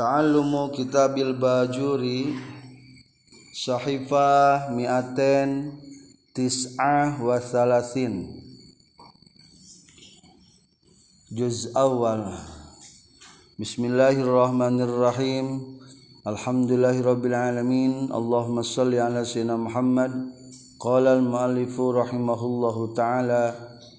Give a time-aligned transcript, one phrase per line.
[0.00, 2.32] Ta'allumu kitabil bajuri
[3.52, 5.76] Sahifah mi'aten
[6.32, 8.32] Tis'ah wa salasin
[11.28, 12.32] Juz awal
[13.60, 15.76] Bismillahirrahmanirrahim
[16.24, 20.32] Alhamdulillahirrabbilalamin Allahumma salli ala sayyidina Muhammad
[20.80, 23.52] Qala al-muallifu rahimahullahu ta'ala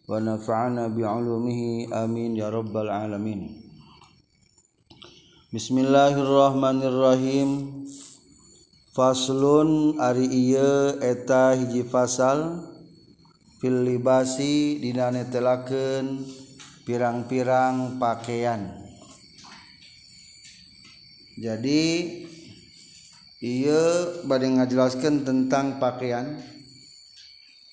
[0.10, 3.61] Wa nafa'ana bi'ulumihi amin ya rabbal alamin
[5.52, 7.84] Bismillahirrahmanirrahim
[8.96, 12.72] Faslun ari iya eta hiji fasal
[13.60, 15.12] fil libasi dina
[16.88, 18.80] pirang-pirang pakaian.
[21.36, 21.84] Jadi
[23.44, 26.40] iya bade ngajelaskeun tentang pakaian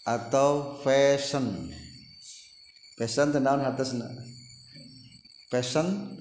[0.03, 1.71] atau fashion.
[2.99, 4.11] Fashion teh naon hatesna?
[5.47, 6.18] Fashion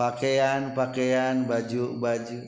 [0.00, 2.40] pakaian pakaian baju baju.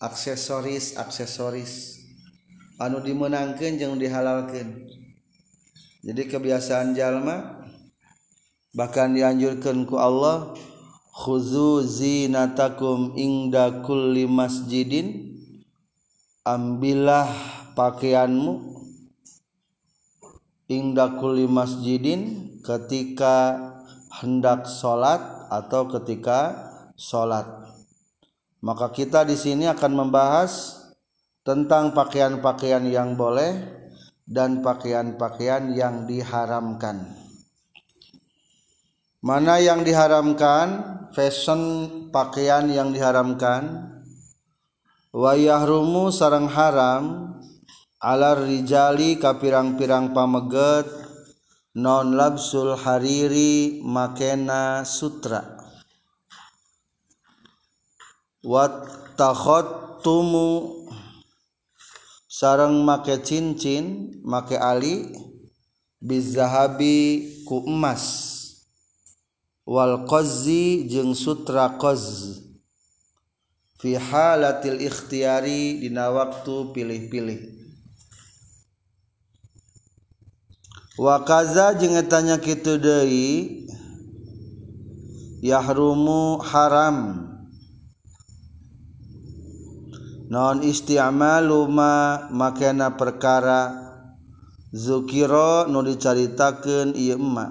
[0.00, 2.00] Aksesoris aksesoris.
[2.80, 4.88] Anu dimenangkan yang dihalalkan
[6.00, 7.60] jadi kebiasaan jalma
[8.72, 10.56] bahkan dianjurkan ku Allah
[11.12, 15.36] khuzu zinatakum ingda kulli masjidin
[16.40, 17.28] ambillah
[17.76, 18.80] pakaianmu
[20.72, 23.60] ingda kulli masjidin ketika
[24.24, 26.54] hendak sholat atau ketika
[26.94, 27.44] sholat.
[28.62, 30.78] Maka kita di sini akan membahas
[31.42, 33.58] tentang pakaian-pakaian yang boleh
[34.22, 37.18] dan pakaian-pakaian yang diharamkan.
[39.20, 40.96] Mana yang diharamkan?
[41.10, 41.60] Fashion
[42.14, 43.90] pakaian yang diharamkan.
[45.10, 47.34] Wayahrumu sarang haram
[48.00, 50.99] alar rijali kapirang-pirang pameget
[51.74, 55.58] non labsul hariri makena sutra.
[58.42, 59.14] Wat
[60.02, 60.88] tumu
[62.26, 65.14] sarang make cincin make ali
[66.02, 68.26] bizahabi ku emas.
[69.68, 72.42] Wal qazzi jeung sutra qaz
[73.78, 77.59] fi halatil ikhtiyari dina waktu pilih-pilih
[81.00, 83.64] wakaza jengetanya kitu deui
[85.40, 87.24] yahrumu haram.
[90.28, 93.72] Non istiamalu ma makena perkara
[94.76, 97.48] zukiro nu dicaritakeun ieu emma.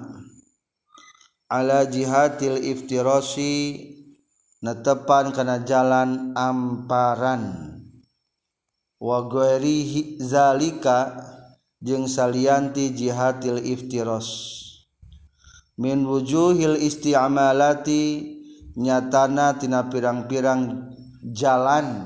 [1.50, 3.82] Ala jihatil iftirasi
[4.62, 7.74] netepan kana jalan amparan.
[9.02, 11.26] Wa ghairihi zalika
[12.08, 14.60] salianti jihatil iftiros.
[15.80, 18.36] Min wujuhil isti'amalati
[18.76, 20.92] nyatana tina pirang-pirang
[21.32, 22.04] jalan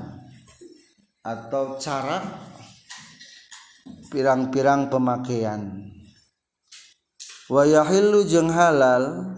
[1.19, 2.23] atau cara
[4.11, 5.91] pirang-pirang pemakaian.
[7.51, 9.35] Wa yahillu jeung halal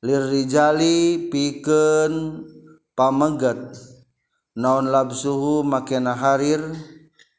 [0.00, 2.46] lirrijali pikeun
[2.94, 3.74] pamegat
[4.54, 6.62] naon labsuhu makena harir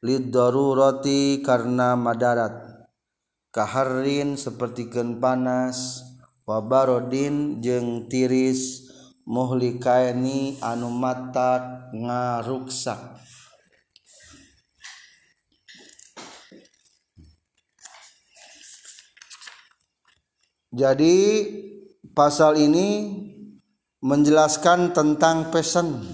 [0.02, 2.54] roti karena Madarat.
[3.50, 6.06] Kaharrin sepertiken panas.
[6.46, 8.86] Wabarodin jeng tiris.
[9.28, 13.20] Muhlikaini anu mata ngaruksak.
[20.72, 21.18] Jadi
[22.16, 23.12] pasal ini
[24.00, 26.06] menjelaskan tentang pesan.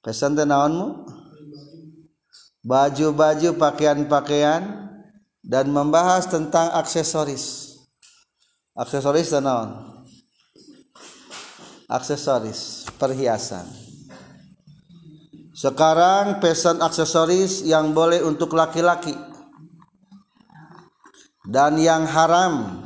[0.00, 1.13] Pesan tenawanmu
[2.64, 4.88] baju-baju pakaian-pakaian
[5.44, 7.76] dan membahas tentang aksesoris.
[8.74, 9.94] Aksesoris dan naon
[11.88, 13.64] aksesoris perhiasan.
[15.54, 19.14] Sekarang pesan aksesoris yang boleh untuk laki-laki.
[21.44, 22.82] Dan yang haram.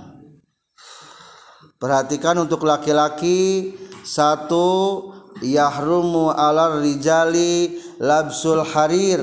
[1.78, 3.72] Perhatikan untuk laki-laki
[4.02, 9.22] satu yahrumu alar rijali labsul harir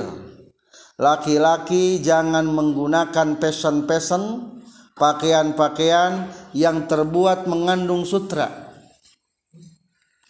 [0.96, 4.56] laki-laki jangan menggunakan pesan-pesan
[4.96, 8.72] pakaian-pakaian yang terbuat mengandung sutra.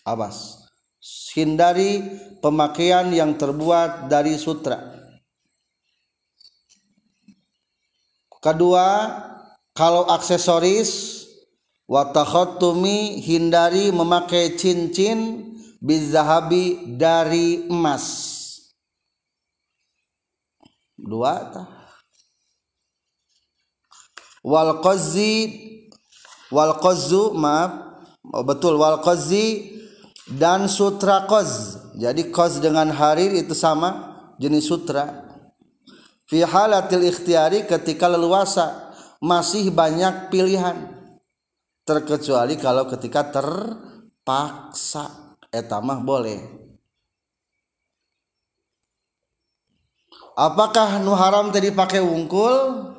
[0.06, 0.66] Awas
[1.36, 2.00] hindari
[2.40, 4.80] pemakaian yang terbuat dari sutra.
[8.40, 9.12] Kedua
[9.76, 11.22] kalau aksesoris
[11.90, 15.52] watakhatumi hindari memakai cincin
[15.84, 18.35] bizahabi dari emas
[20.98, 21.64] dua ta.
[24.46, 25.34] Wal qazzi
[26.50, 27.72] wal qazzu maaf.
[28.34, 28.80] Oh, betul.
[28.82, 29.76] Wal qazi
[30.26, 31.78] dan sutra qaz.
[31.96, 35.26] Jadi qaz dengan harir itu sama jenis sutra.
[36.26, 40.90] Fi halatil ikhtiyari ketika leluasa masih banyak pilihan.
[41.86, 45.24] Terkecuali kalau ketika terpaksa.
[45.56, 46.65] Etamah boleh
[50.36, 52.94] apakah nu haram tadi pakai wungkul?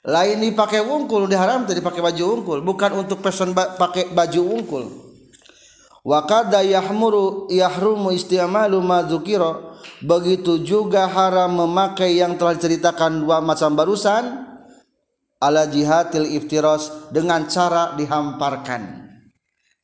[0.00, 4.84] Lain dipakai wungkul diharam tadi pakai baju wungkul bukan untuk person ba pakai baju wungkul.
[6.00, 9.76] Wa kada yahmuru yahrumu isti'malu ma dzukira.
[10.00, 14.48] Begitu juga haram memakai yang telah diceritakan dua macam barusan
[15.36, 19.12] ala jihadil iftiros dengan cara dihamparkan.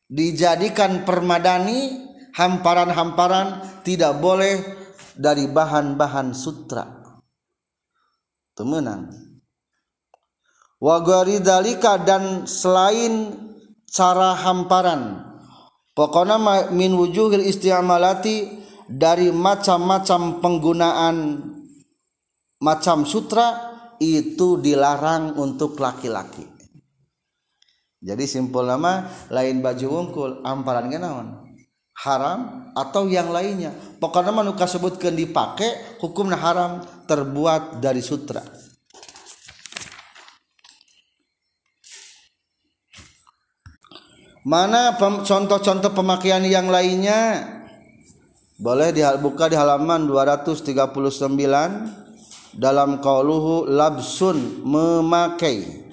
[0.08, 4.85] Dijadikan permadani hamparan-hamparan tidak boleh
[5.16, 6.84] dari bahan-bahan sutra.
[8.56, 9.26] Temenan
[10.80, 13.32] wagaridalika dan selain
[13.88, 15.24] cara hamparan.
[15.96, 18.52] Pokoknya min wujuhil istiamalati
[18.84, 21.16] dari macam-macam penggunaan
[22.60, 26.44] macam sutra itu dilarang untuk laki-laki.
[28.04, 31.45] Jadi simpul nama lain baju wungkul amparan naon
[32.04, 33.72] haram atau yang lainnya.
[33.96, 38.44] Pokoknya manuka sebutkan dipakai hukumnya haram terbuat dari sutra.
[44.46, 47.50] Mana contoh-contoh pemakaian yang lainnya?
[48.56, 55.90] Boleh dibuka di halaman 239 dalam qauluhu labsun memakai.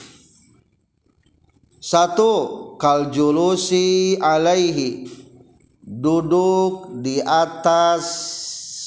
[1.82, 5.23] Satu kal julusi alaihi
[5.84, 8.08] duduk di atas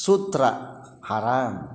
[0.02, 0.82] sutra.
[1.06, 1.70] Haram.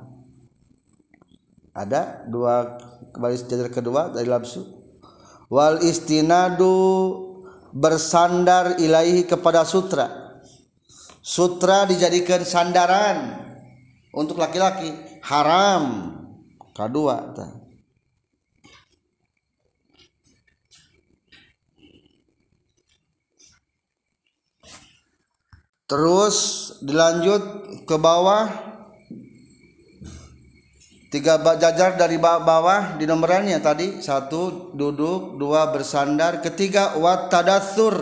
[1.71, 2.75] Ada dua
[3.15, 4.81] baris jajar kedua dari labsu
[5.47, 6.75] wal istinadu
[7.71, 10.35] bersandar ilahi kepada sutra.
[11.21, 13.39] Sutra dijadikan sandaran
[14.11, 14.91] untuk laki-laki.
[15.23, 16.17] Haram.
[16.71, 17.35] Kedua
[25.91, 26.37] terus
[26.79, 27.43] dilanjut
[27.83, 28.71] ke bawah.
[31.11, 33.99] Tiga jajar dari bawah di nomorannya tadi.
[33.99, 35.35] Satu duduk.
[35.35, 36.39] Dua bersandar.
[36.39, 37.99] Ketiga wat tadathur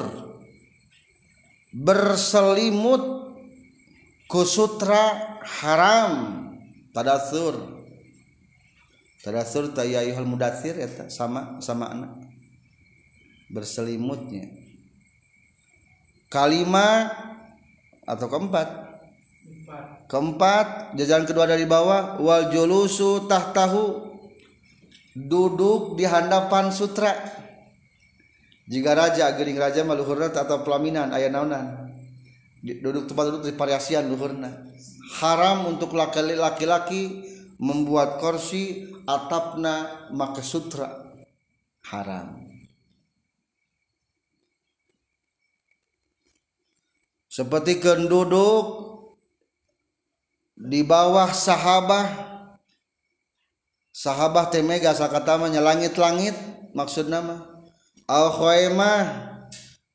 [1.74, 3.34] berselimut
[4.30, 6.46] kusutra haram.
[6.94, 7.82] Tadathur
[9.26, 12.14] tadathur tayayuhal mudathir ya sama sama anak
[13.50, 14.46] berselimutnya.
[16.30, 17.29] Kalimat
[18.10, 18.68] atau keempat?
[20.10, 20.98] Keempat.
[20.98, 24.10] Jajaran kedua dari bawah wal julusu tahtahu
[25.14, 27.14] duduk di hadapan sutra.
[28.70, 31.94] Jika raja gering raja maluhurna atau pelaminan ayah naunan.
[32.60, 34.50] Duduk tempat duduk di variasian luhurna.
[35.22, 37.24] Haram untuk laki-laki
[37.62, 41.08] membuat kursi atapna maka sutra.
[41.88, 42.49] Haram
[47.40, 49.00] seperti kenduduk
[50.60, 52.12] di bawah sahabat
[53.96, 56.36] sahabat temega sakatamanya langit-langit
[56.76, 57.48] maksud nama.
[58.12, 59.04] Al khaymah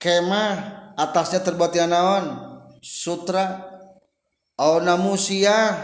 [0.01, 0.53] kemah
[0.97, 2.33] atasnya terbuat naon?
[2.81, 3.61] Sutra.
[4.57, 5.77] Au namusia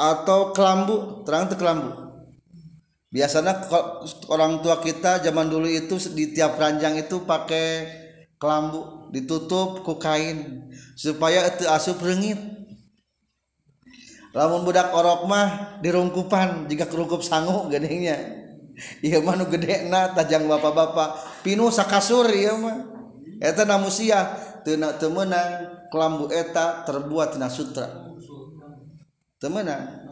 [0.00, 1.90] atau kelambu terang itu kelambu.
[3.12, 3.68] Biasanya
[4.32, 8.03] orang tua kita zaman dulu itu di tiap ranjang itu pakai
[8.38, 12.38] kelambu ditutup ku kain supaya itu asup rengit
[14.34, 18.44] lamun budak orok mah dirungkupan jika kerungkup sangu gedenya
[19.00, 21.42] iya mah nu gede na tajang bapak-bapak.
[21.46, 22.76] Pinu sakasur iya mah.
[23.38, 23.78] Eta na
[24.64, 25.50] teu temenang
[25.92, 27.86] kelambu eta terbuat tina sutra.
[29.38, 30.02] Temenang.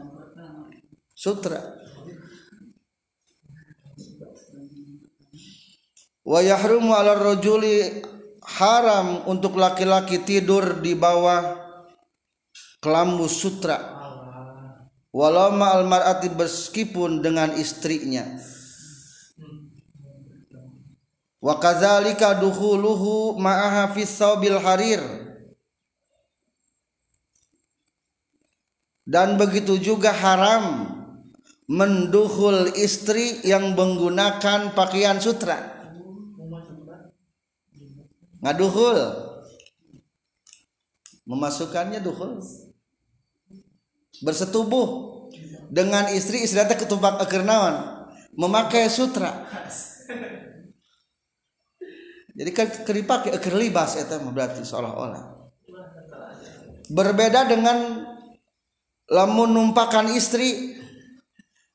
[1.17, 1.82] Sutra.
[6.23, 8.03] Wa yahrumu ala rajuli
[8.43, 11.59] haram untuk laki-laki tidur di bawah
[12.83, 14.03] kelambu sutra.
[15.13, 18.25] Walau ma'al mar'ati meskipun dengan istrinya.
[21.43, 24.09] Wa kadzalika dukhuluhu ma'aha fi
[24.57, 25.05] harir.
[29.05, 30.97] Dan begitu juga haram
[31.69, 35.72] menduhul istri yang menggunakan pakaian sutra
[38.43, 38.99] ngaduhul
[41.27, 42.43] memasukkannya duhul.
[44.23, 44.87] Bersetubuh
[45.73, 48.07] dengan istri istri teh ketumpak eker naon.
[48.33, 49.45] Memakai sutra.
[52.33, 55.53] Jadi kan dipakai kerlibas itu berarti seolah-olah.
[56.89, 58.09] Berbeda dengan
[59.13, 60.81] lamun numpakan istri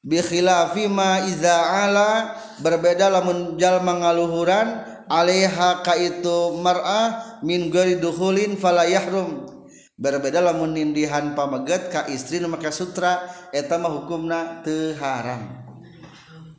[0.02, 2.34] bi khilafi ma iza ala
[2.64, 9.48] berbeda lamun jalma ngaluhuran alaiha ka itu mar'ah min gari duhulin fala yahrum.
[9.98, 15.66] Berbeda lamun nindihan pameget ka istri nu make sutra eta mah hukumna teu haram.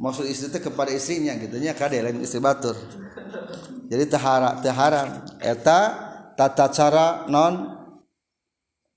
[0.02, 2.74] Maksud istri teh kepada istrinya gitu nya kade lain istri batur.
[3.86, 5.22] Jadi teu haram teu haram.
[5.38, 5.78] Eta
[6.34, 7.78] tata cara non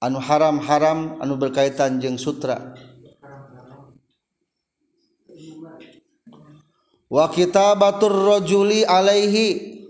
[0.01, 2.73] anu haram haram anu berkaitan jeung sutra.
[7.11, 9.83] Wa kitabatur rajuli alaihi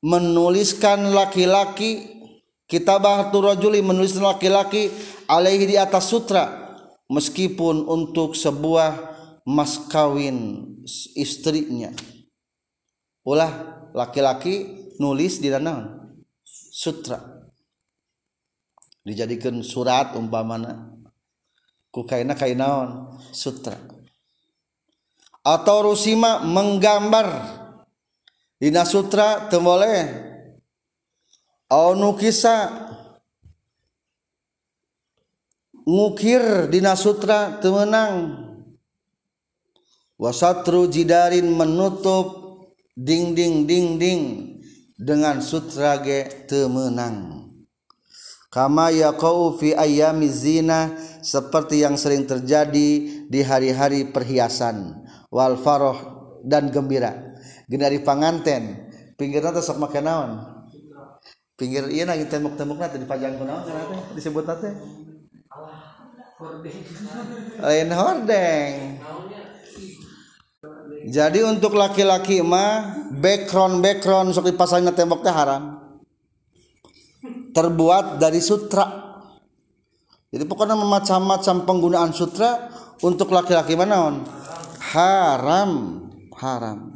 [0.00, 2.08] menuliskan laki-laki
[2.64, 4.88] kitabatur rajuli menuliskan laki-laki
[5.28, 6.48] alaihi di atas sutra
[7.12, 9.12] meskipun untuk sebuah
[9.44, 10.64] mas kawin
[11.12, 11.92] istrinya.
[13.22, 13.52] Ulah
[13.92, 16.16] laki-laki nulis di naon
[16.72, 17.20] sutra.
[19.04, 20.94] Dijadikan surat umpamana
[21.92, 23.76] ku kaina kainaon sutra
[25.42, 27.60] atau rusima menggambar.
[28.62, 30.30] Dina sutra teu boleh.
[31.72, 32.68] Nukisa
[35.82, 38.38] ngukir dina sutra teu meunang
[40.22, 42.38] wasatru jidarin menutup
[42.94, 44.22] ding-ding ding-ding
[44.94, 47.42] dengan sutra ge temenang
[48.54, 50.94] kama yaqau fi ayyami zina
[51.26, 52.90] seperti yang sering terjadi
[53.26, 55.01] di hari-hari perhiasan
[55.32, 55.98] wal faroh
[56.44, 57.16] dan gembira.
[57.64, 60.44] Genari panganten pinggirna teh sok make naon?
[61.56, 63.72] Pinggir ieu na tembok-tembokna teh dipajang ku naon teh?
[64.20, 64.72] Disebut teh
[67.62, 68.72] lain hordeng.
[71.02, 75.80] Jadi untuk laki-laki mah background background sok dipasangnya tembok teh haram.
[77.56, 79.00] Terbuat dari sutra.
[80.32, 82.72] Jadi pokoknya macam-macam penggunaan sutra
[83.04, 84.41] untuk laki-laki mana on
[84.92, 85.72] haram.
[86.36, 86.92] Haram.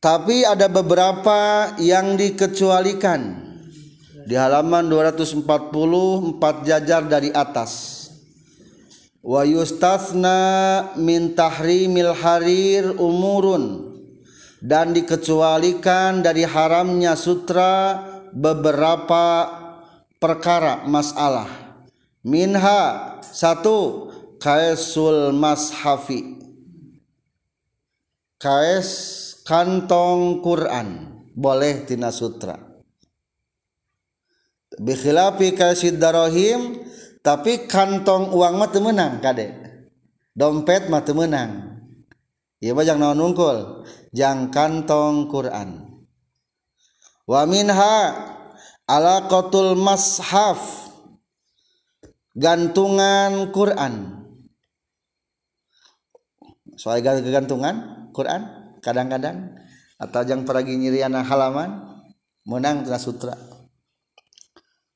[0.00, 3.48] Tapi ada beberapa yang dikecualikan.
[4.24, 5.44] Di halaman 240
[6.32, 8.06] empat jajar dari atas.
[9.20, 10.40] Wa yustasna
[10.96, 13.92] min tahrimil harir umurun.
[14.60, 18.00] Dan dikecualikan dari haramnya sutra
[18.32, 19.59] beberapa
[20.20, 21.48] perkara masalah.
[22.20, 26.36] Minha satu kaesul mashafi.
[28.36, 28.88] Kaes
[29.48, 31.18] kantong Quran.
[31.32, 32.60] Boleh tina sutra.
[34.76, 36.84] Bikhilafi kasid darohim
[37.24, 39.56] tapi kantong uang mah menang kade.
[40.36, 41.80] Dompet mah menang
[42.60, 43.88] ya bajang naon nungkul?
[44.12, 46.00] Jang kantong Quran.
[47.24, 47.96] Wa minha
[48.90, 50.90] ala qatul mashaf.
[52.34, 54.26] Gantungan Quran.
[56.74, 59.54] Soal gantungan Quran kadang-kadang
[60.00, 62.00] atau jang peragi nyiriana halaman
[62.48, 63.36] menang tina sutra.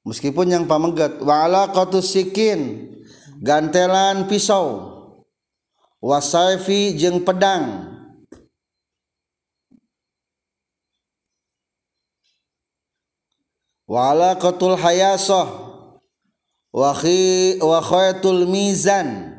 [0.08, 2.90] Meskipun yang pamegat wala qatus sikin
[3.42, 4.90] gantelan pisau.
[6.04, 7.93] Wasaifi jeung pedang
[13.84, 15.48] wala qatul hayasah
[16.74, 19.30] wa khaytul mizan.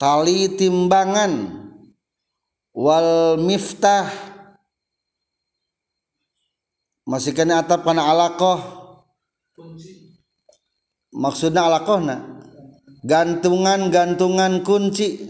[0.00, 1.60] Tali timbangan.
[2.72, 4.08] Wal miftah.
[7.04, 8.80] Masih kena atap kana alaqah.
[11.10, 12.40] Maksudnya alakohna
[13.04, 15.28] gantungan-gantungan kunci.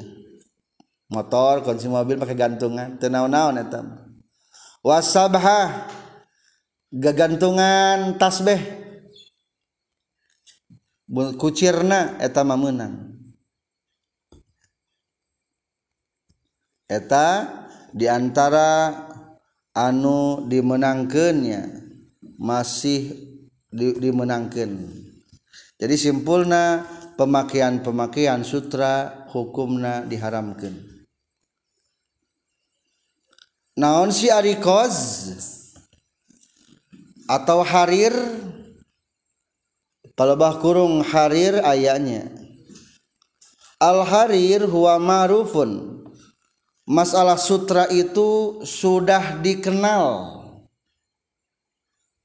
[1.11, 2.95] Motor kunci mobil pakai gantungan.
[3.01, 3.83] Tenau-naon eta
[4.87, 5.91] wasabha
[6.91, 8.59] gagantungan tasbih
[11.39, 13.15] kucirna eta menang
[16.91, 17.47] eta
[17.95, 18.95] diantara
[19.75, 21.79] anu dimenangkannya
[22.39, 23.15] masih
[23.71, 24.91] di, dimenangkan
[25.79, 26.83] jadi simpulna
[27.15, 30.75] pemakaian-pemakaian sutra hukumna diharamkan
[33.79, 35.60] naon si arikoz
[37.31, 38.11] atau harir?
[40.19, 42.41] Palebah kurung harir ayatnya
[43.81, 45.99] al harir huwa ma'rufun.
[46.85, 50.37] Masalah sutra itu sudah dikenal.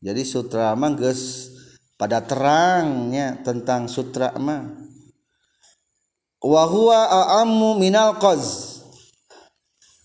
[0.03, 1.49] Jadi sutra mangges
[1.95, 4.83] pada terangnya tentang sutra mah.
[6.43, 8.75] Wahwa a'ammu minal qaz.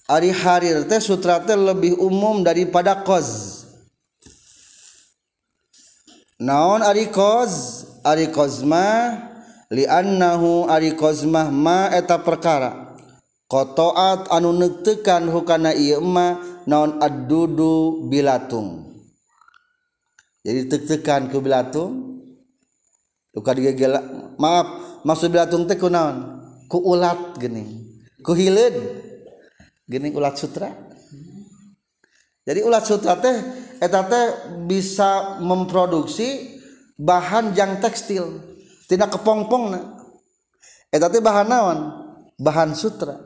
[0.08, 3.59] Ari harir teh sutra teh lebih umum daripada qaz
[6.40, 7.52] naon li annahu
[9.70, 12.88] liannahu arikozmah ma eta perkara.
[13.50, 18.88] Kotoat anu nektekan hukana ieu ma naon addudu bilatung.
[20.40, 22.16] Jadi tektekan ku bilatung
[23.36, 24.00] luka digegela
[24.40, 24.68] maaf
[25.04, 27.84] maksud bilatung teh kunaon ku ulat gini
[28.24, 28.74] ku hileud
[29.84, 30.72] gini ulat sutra.
[32.46, 33.36] Jadi ulat sutra teh
[33.80, 34.26] eta teh
[34.68, 36.60] bisa memproduksi
[37.00, 38.44] bahan jang tekstil.
[38.86, 39.80] Tidak kepongpong na
[40.92, 41.78] eta teh bahan naon?
[42.36, 43.16] Bahan sutra.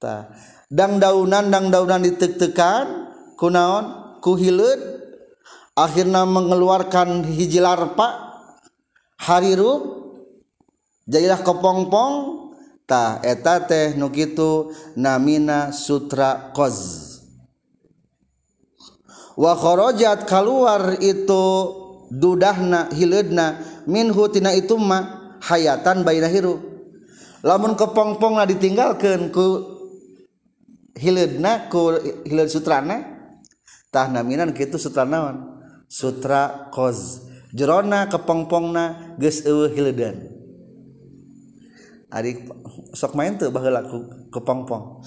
[0.00, 0.32] Tah
[0.72, 4.80] dang daunan dang daunan ditek-tekan kunaon ku hileud
[5.76, 8.40] akhirnya mengeluarkan hiji larpa
[9.20, 10.10] harirup
[11.04, 12.14] jadilah kepongpong.
[12.86, 17.05] Tah eta teh nu kitu namina sutra qaz
[19.36, 21.44] wa kharajat keluar itu
[22.08, 26.58] dudahna hileudna minhu tina itu ma hayatan baina hirup
[27.44, 29.46] lamun kepongpongna ditinggalkeun ku
[30.96, 33.04] hileudna ku hileud sutrana
[33.92, 35.56] tah naminan kitu sutra naon?
[35.86, 37.22] Sutra koz
[37.54, 40.36] jerona kepongpongna geus eueuh hiledan
[42.10, 42.48] ari
[42.96, 45.04] sok main teu baheula ku kepongpong.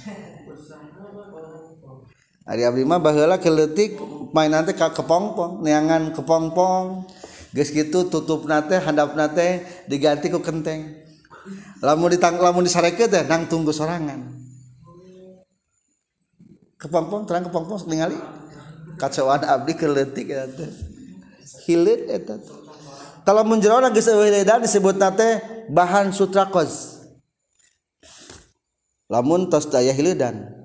[2.49, 4.01] Ari abdi mah baheula keletik
[4.33, 7.05] main nanti ka kepongpong neangan kepongpong.
[7.53, 10.97] Geus kitu tutup nate handap nate diganti ku kenteng.
[11.85, 14.33] Lamun ditang lamun disarekeun teh nang tunggu sorangan.
[16.81, 18.17] Kepongpong terang kepongpong ningali
[18.97, 20.67] kacauan abdi keletik eta
[21.69, 22.35] hilit eta
[23.23, 25.39] kalau menjerona geus eueuh dan disebut nate
[25.71, 26.99] bahan sutra qaz
[29.07, 30.58] lamun tos daya hilidan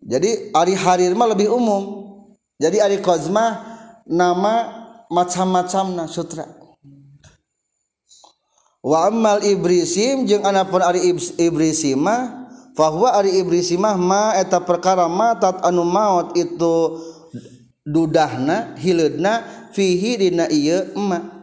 [0.00, 2.08] jadi Ari Harir mah lebih umum.
[2.60, 3.60] Jadi Ari Kozma
[4.08, 6.44] nama macam-macam na sutra.
[8.80, 15.84] Wa ammal ibrisim jeung anapun Ari ibrisima bahwa Ari ibrisima ma eta perkara matat anu
[15.84, 16.96] maut itu
[17.84, 21.40] dudahna hileudna fihi dina ieu emak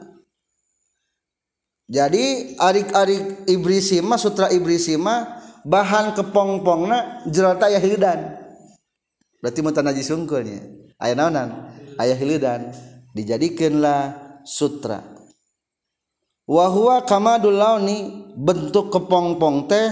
[1.88, 8.37] jadi arik-arik ibrisima sutra ibrisima bahan kepongpongna jerata ya hidan.
[9.40, 11.74] Berarti mun najis sungkulnya aya naonan?
[11.98, 12.74] Aya hiledan
[13.18, 14.02] dijadikeunlah
[14.46, 15.02] sutra.
[16.48, 19.88] Wa huwa kamadul launi bentuk kepongpong teh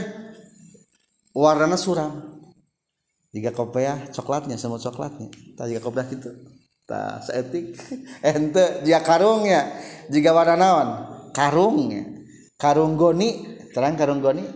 [1.35, 2.39] warna suram.
[3.35, 5.27] Jika kopiah coklatnya semua coklatnya.
[5.59, 6.31] Tak jika kopiah gitu
[6.85, 7.73] tak seetik
[8.21, 9.73] ente dia karungnya
[10.07, 10.89] jika warna naon?
[11.35, 12.07] Karungnya
[12.55, 13.57] karung goni.
[13.75, 14.47] Terang karung goni.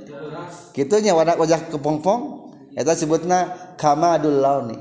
[0.71, 2.38] Gitunya warna wajah kepongpong
[2.73, 4.77] itu sebutna kamadul launi.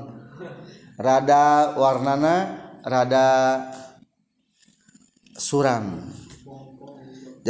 [0.99, 2.35] Rada warnana
[2.83, 3.27] rada
[5.39, 6.11] suram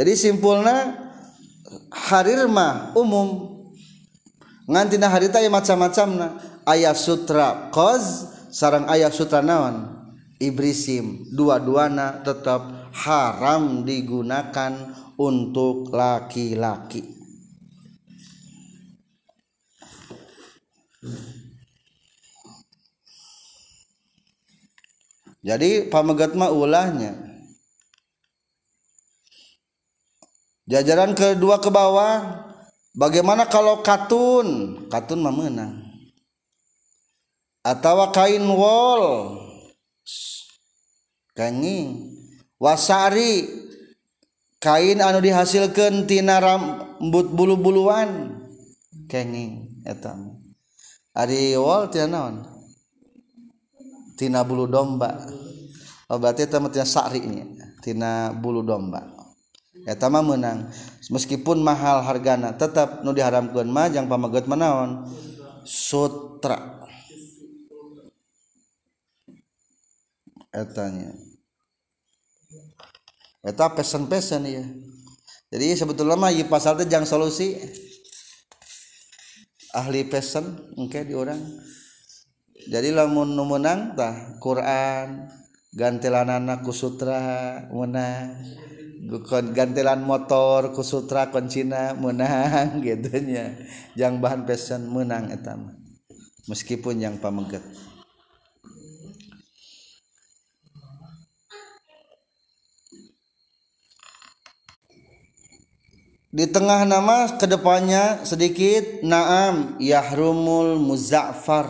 [0.00, 0.96] jadi simpulnya
[1.92, 3.60] harir mah umum.
[4.64, 6.26] Ngantina harita ya macam-macam na
[6.64, 9.92] ayat sutra koz sarang ayat sutra naon?
[10.40, 11.28] Ibrisim.
[11.34, 14.72] Dua-duana tetap haram digunakan
[15.20, 17.19] untuk laki-laki
[25.40, 27.16] jadi pamegat mah ulahnya.
[30.68, 32.44] Jajaran kedua ke bawah
[32.92, 34.78] bagaimana kalau katun?
[34.92, 35.80] Katun mah menang.
[37.64, 39.36] Atau kain wol.
[41.32, 42.12] Kenging.
[42.60, 43.48] Wasari.
[44.60, 48.36] Kain anu dihasilkan tina rambut bulu-buluan.
[49.08, 50.36] Kenging etam
[51.16, 52.59] ari wol tina naon?
[54.20, 55.16] Tina bulu domba.
[56.12, 57.48] Oh berarti mah tina sarinya,
[57.80, 59.00] tina bulu domba.
[59.88, 60.68] Eta mah menang.
[61.08, 65.08] Meskipun mahal hargana tetap nu diharamkan mah jang pamaget manaon
[65.64, 66.84] sutra.
[70.52, 71.16] Etanya
[73.40, 74.64] eta pesen-pesen ya
[75.50, 77.58] jadi sebetulnya mah ieu pasal teh jang solusi.
[79.70, 81.38] Ahli pesen engke di orang
[82.68, 85.30] jadi lamun menang tah Quran
[85.72, 87.22] gantilanana ku sutra
[87.70, 88.42] menang.
[89.56, 93.56] Gantilan motor ku sutra koncina menang gitunya
[93.96, 95.72] yang bahan pesan menang etam
[96.46, 97.64] meskipun yang pameget
[106.30, 111.66] di tengah nama ke depannya sedikit naam yahrumul muzaffar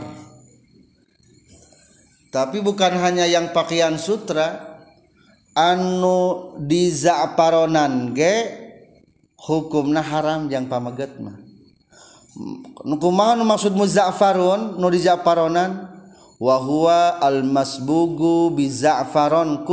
[2.31, 4.71] tapi bukan hanya yang pakaian sutra.
[5.51, 8.35] Anu di za'paronan ge
[9.35, 11.35] hukumna haram yang pamaget mah.
[12.87, 15.91] Kumaha nu maksud muza'farun nu di za'paronan
[16.39, 19.67] wa huwa al masbugu bi za'faron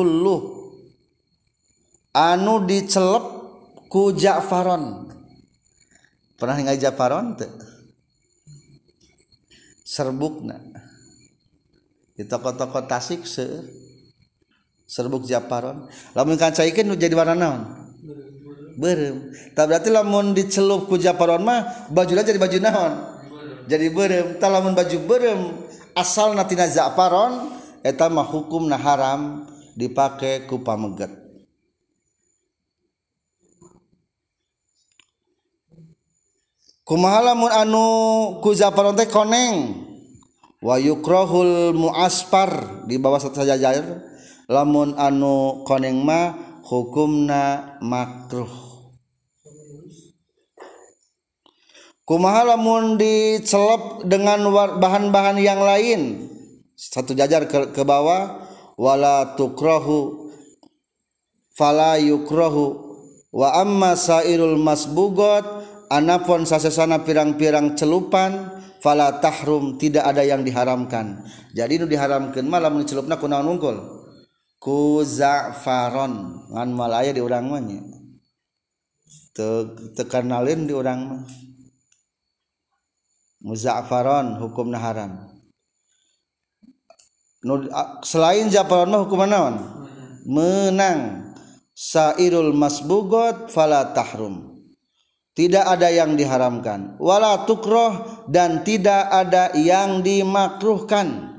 [2.17, 3.25] anu dicelep
[3.87, 5.05] ku Ja'faron
[6.35, 7.53] pernah nggak Ja'faron tuh
[9.85, 10.57] serbukna
[12.17, 13.45] di toko-toko Tasik se
[14.89, 15.85] serbuk Ja'faron
[16.17, 17.61] lamun kancaikeun jadi warna naon?
[18.77, 19.33] Berem.
[19.57, 22.93] Tak berarti lamun dicelup ku Ja'faron mah baju jadi baju naon?
[23.69, 24.41] Jadi berem.
[24.41, 25.41] Tak lamun baju berem
[25.93, 27.53] asal natina Ja'faron
[27.85, 29.45] eta mah hukum na haram
[29.77, 31.27] dipakai ku pameget
[36.87, 37.87] kumahalamun anu
[38.39, 39.86] ku zafaron teh koneng
[40.67, 44.03] wa yukrahul muaspar di bawah satu saja jair
[44.51, 46.35] lamun anu koneng ma
[46.67, 48.67] hukumna makruh.
[52.07, 54.47] Kumaha lamun dicelep dengan
[54.79, 56.31] bahan-bahan yang lain?
[56.75, 58.47] Satu jajar ke, ke bawah.
[58.79, 60.31] Wala tukrahu
[61.51, 62.95] fala yukrahu.
[63.35, 65.43] Wa amma sairul masbugot
[65.91, 71.23] anapun sasesana pirang-pirang celupan fala tahrum tidak ada yang diharamkan.
[71.53, 73.77] Jadi nu diharamkan malam celupna ku naon unggul
[74.57, 76.45] ku za'faron.
[76.53, 77.81] Ngan malaya di urang mah nya.
[79.93, 81.21] Tekanalin di urang mah.
[83.37, 85.37] Muza'faron hukumna haram
[88.03, 89.55] selain zafaron mah hukum naon?
[90.27, 91.23] Menang.
[91.77, 94.46] Sairul masbugot fala tahrum
[95.37, 96.97] tidak ada yang diharamkan.
[96.97, 101.37] Wala tukroh dan tidak ada yang dimakruhkan.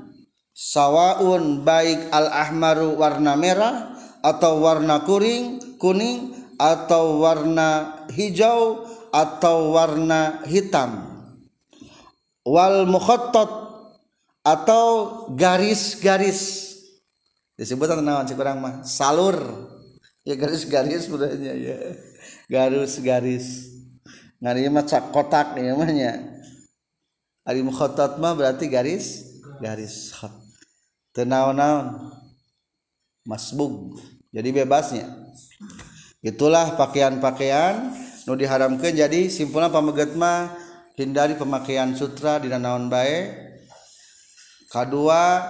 [0.55, 3.91] Sawaun baik al ahmaru warna merah
[4.23, 11.03] atau warna kuning kuning atau warna hijau atau warna hitam.
[12.47, 13.51] Wal mukhattat
[14.47, 14.87] atau
[15.35, 16.71] garis-garis.
[17.59, 18.87] Disebut nama kurang mah.
[18.87, 19.43] Salur.
[20.23, 21.77] Ya garis-garis sebenarnya ya.
[22.47, 23.78] Garis-garis
[24.39, 26.19] ngari mah cak kotak nih namanya.
[27.47, 29.25] Ari mukhatat mah berarti garis
[29.59, 30.15] garis
[31.11, 32.13] tenaon-naon
[33.27, 33.99] masbug
[34.31, 35.07] jadi bebasnya.
[36.19, 37.95] Itulah pakaian-pakaian
[38.27, 40.53] nu diharamkan jadi simpulnya pameget mah
[40.99, 43.47] hindari pemakaian sutra di naon bae.
[44.69, 45.41] Kedua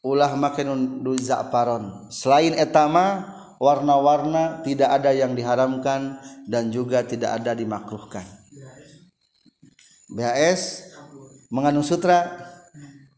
[0.00, 6.16] ulah makin nu za'paron selain etama warna-warna tidak ada yang diharamkan
[6.48, 8.24] dan juga tidak ada dimakruhkan.
[10.08, 10.90] BHS
[11.52, 12.40] mengandung sutra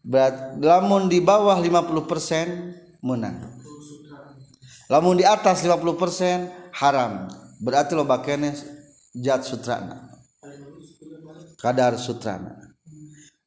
[0.03, 3.39] berat, lamun di bawah 50% menang.
[4.91, 7.31] Lamun di atas 50% haram.
[7.63, 8.53] Berarti lo bakene
[9.15, 10.11] jat sutrana.
[11.57, 12.59] Kadar sutrana.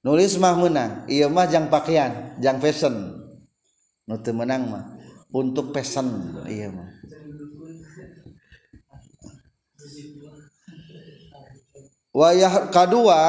[0.01, 1.05] Nulis mah menang.
[1.05, 3.19] Iya mah jang pakaian, jang fashion.
[4.09, 4.94] Nutu menang mah
[5.35, 6.39] untuk pesan.
[6.47, 6.95] Iya mah
[12.15, 13.21] wayah kedua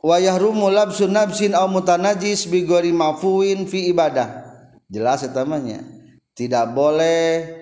[0.00, 4.48] wayah rumu labsu nabsin au mutanajis bi gori mafuin fi ibadah.
[4.88, 5.84] Jelas utamanya
[6.32, 7.60] tidak boleh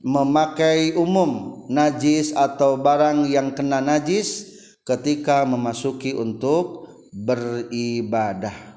[0.00, 4.48] memakai umum najis atau barang yang kena najis
[4.86, 8.69] ketika memasuki untuk beribadah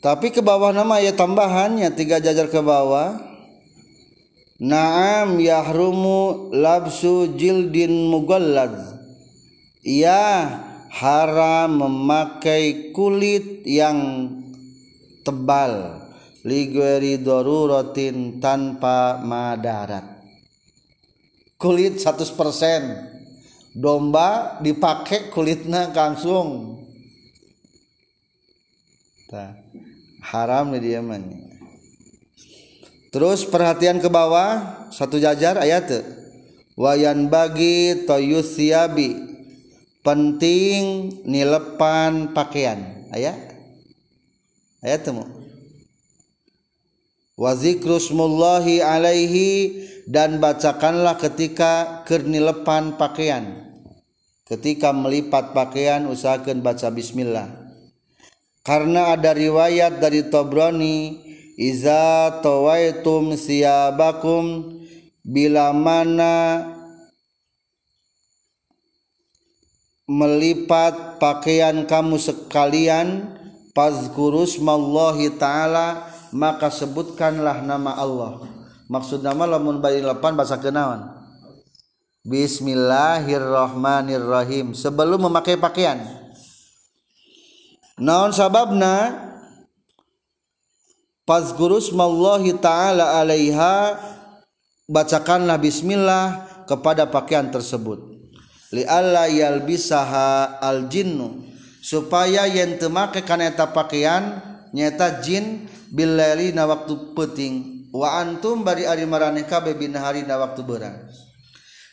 [0.00, 3.20] tapi ke bawah nama ya tambahannya tiga jajar ke bawah.
[4.60, 8.76] Naam yahrumu labsu jildin mugallad
[9.80, 10.52] Ya
[10.92, 14.28] haram memakai kulit yang
[15.24, 16.00] tebal.
[16.44, 20.24] Ligweri doruratin tanpa madarat.
[21.60, 26.80] Kulit 100% domba dipakai kulitnya langsung.
[29.28, 29.69] Nah
[30.30, 31.00] haram nih dia
[33.10, 36.06] terus perhatian ke bawah satu jajar ayat
[36.78, 39.30] wayan bagi toyusiabi
[40.00, 43.04] penting nilepan pakaian.
[43.12, 43.36] Ayat?
[44.80, 45.28] Ayat temu
[47.40, 49.50] wazikrusmullahi alaihi
[50.08, 53.68] dan bacakanlah ketika kernilepan pakaian.
[54.44, 57.59] Ketika melipat pakaian usahakan baca bismillah
[58.60, 61.20] karena ada riwayat dari Tobroni
[61.56, 64.76] iza tawaitum siyabakum
[65.24, 66.68] bila mana
[70.10, 73.38] melipat pakaian kamu sekalian
[73.72, 78.40] pazkurus mallahi ta'ala maka sebutkanlah nama Allah.
[78.90, 81.14] Maksud nama lamun bari lepan bahasa kenawan
[82.26, 84.74] Bismillahirrahmanirrahim.
[84.76, 86.19] Sebelum memakai pakaian
[88.00, 89.28] naon sababna?
[91.28, 93.94] Fazkurus mallahi ta'ala alaiha
[94.90, 98.02] Bacakanlah bismillah kepada pakaian tersebut.
[98.74, 101.46] Li'alla yalbisaha al jinnu
[101.78, 104.42] Supaya yang temake kaneta pakaian
[104.74, 110.38] Nyata jin bilali na waktu peting Wa antum bari ari maraneh kabe bin hari na
[110.38, 110.94] waktu beurang.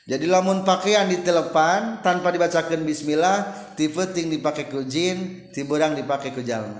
[0.07, 3.43] Jadi lamun pakaian ditelepan tanpa dibacakan bismillah
[3.75, 6.79] ti peting dipakai ku jin ti beurang dipakai ku jalma.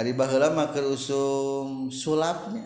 [0.00, 2.64] Ari baheula mah usum sulapnya.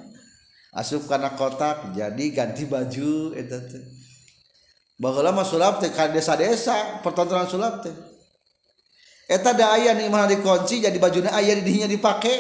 [0.70, 3.82] Asup karena kotak jadi ganti baju eta teh.
[5.02, 7.94] Baheula mah sulap teh ka desa-desa pertontonan sulap teh.
[9.34, 12.38] Eta da aya nih mana dikunci jadi bajunya aya di dinya dipakai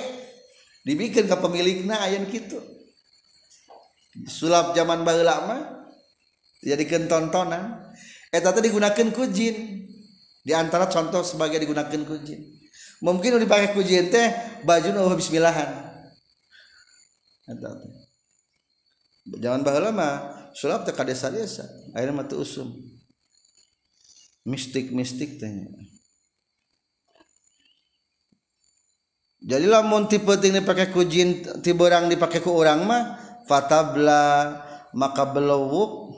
[0.86, 2.60] dibikin ke pemiliknya aya gitu
[4.30, 5.73] sulap zaman baheula mah
[6.64, 7.92] dijadikan tontonan.
[8.32, 9.86] Eta teh digunakan ku jin
[10.44, 12.54] di antara contoh sebagai digunakan ku jin
[13.00, 14.32] mungkin udah dipakai ku jin teh
[14.64, 15.70] baju nu bismillahan
[17.44, 17.92] eta teh.
[19.24, 20.12] Zaman baheula mah
[20.52, 21.64] sulap teh ka desa-desa
[21.96, 22.72] akhirnya mah usum.
[24.44, 25.48] Mistik-mistik teh
[29.44, 33.02] jadi lamun tipe ting dipakai ku jin tiberang dipakai ku orang mah
[33.48, 34.60] fatabla
[34.92, 36.13] maka belowuk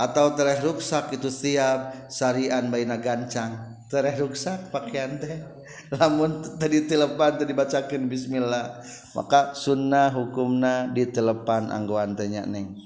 [0.00, 3.76] atau tereh ruksak itu siap sarian baina gancang.
[3.92, 5.44] Tereh ruksak pakaian teh.
[5.92, 8.80] Lamun tadi telepan tadi dibacakan bismillah
[9.12, 12.80] maka sunnah hukumna di telepan angguan tanya neng.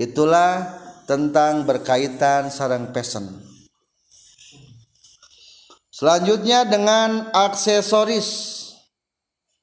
[0.00, 3.28] Itulah tentang berkaitan sarang pesen.
[5.92, 8.50] Selanjutnya dengan aksesoris.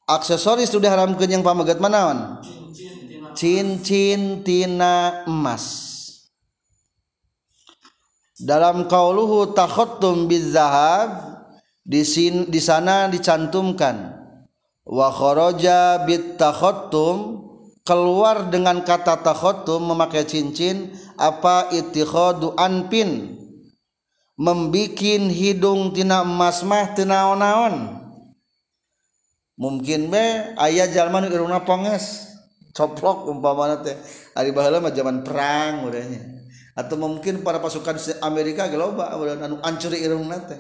[0.08, 2.40] Aksesoris sudah haramkan yang pamegat manawan
[3.42, 5.90] cincin tina emas.
[8.38, 11.42] Dalam kauluhu takhottum bizahab
[11.82, 14.14] di sin, di sana dicantumkan.
[14.86, 16.38] Wa kharaja bit
[17.82, 23.42] keluar dengan kata takhottum memakai cincin apa ittikhadu anpin?
[24.38, 28.02] Membikin hidung tina emas mah tina naon
[29.54, 32.31] mungkin be aya jalma irungna ponges
[32.72, 33.96] coplok umpamana teh
[34.36, 40.40] ari baheula mah zaman perang urangnya atau mungkin para pasukan Amerika geloba anu ancuri irungna
[40.40, 40.60] teh.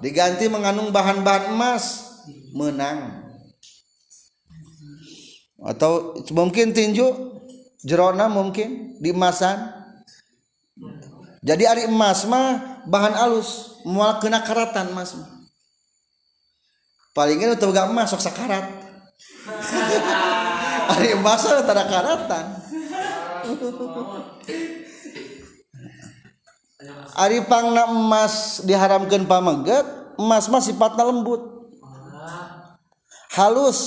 [0.00, 2.08] Diganti mengandung bahan-bahan emas
[2.56, 3.28] menang.
[5.60, 7.36] Atau mungkin tinju
[7.84, 9.76] jerona mungkin di emasan
[11.44, 15.04] jadi ari emas mah bahan alus mual kena karatan mah.
[17.12, 18.64] Palingnya udah gak emas sok sakarat
[20.90, 22.46] Ari basa tara karatan.
[27.14, 29.86] Ari pangna emas diharamkan pamegat,
[30.18, 31.42] emas mah sifatnya lembut.
[33.30, 33.78] Halus.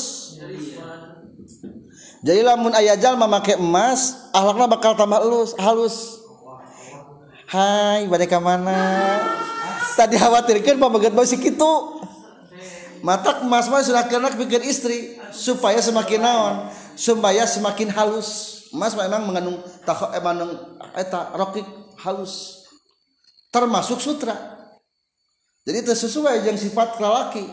[2.23, 6.23] Jadi lamun aya jalma make emas, ahlakna bakal tambah elus, halus.
[7.51, 9.19] Hai, bade ka mana?
[9.99, 11.99] Tadi khawatirkan pamegat basi kitu.
[13.03, 16.55] Matak emas mah sudah kena pikir istri supaya semakin naon
[16.95, 18.61] supaya semakin halus.
[18.73, 20.49] Emas memang mengandung tak emang
[20.97, 21.65] eta rokik
[22.01, 22.65] halus.
[23.53, 24.33] Termasuk sutra.
[25.63, 27.45] Jadi itu sesuai yang sifat lelaki.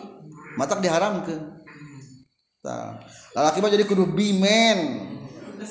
[0.56, 1.60] Matak diharamkan.
[2.64, 2.98] Nah,
[3.36, 5.06] lelaki mah jadi kudu bimen.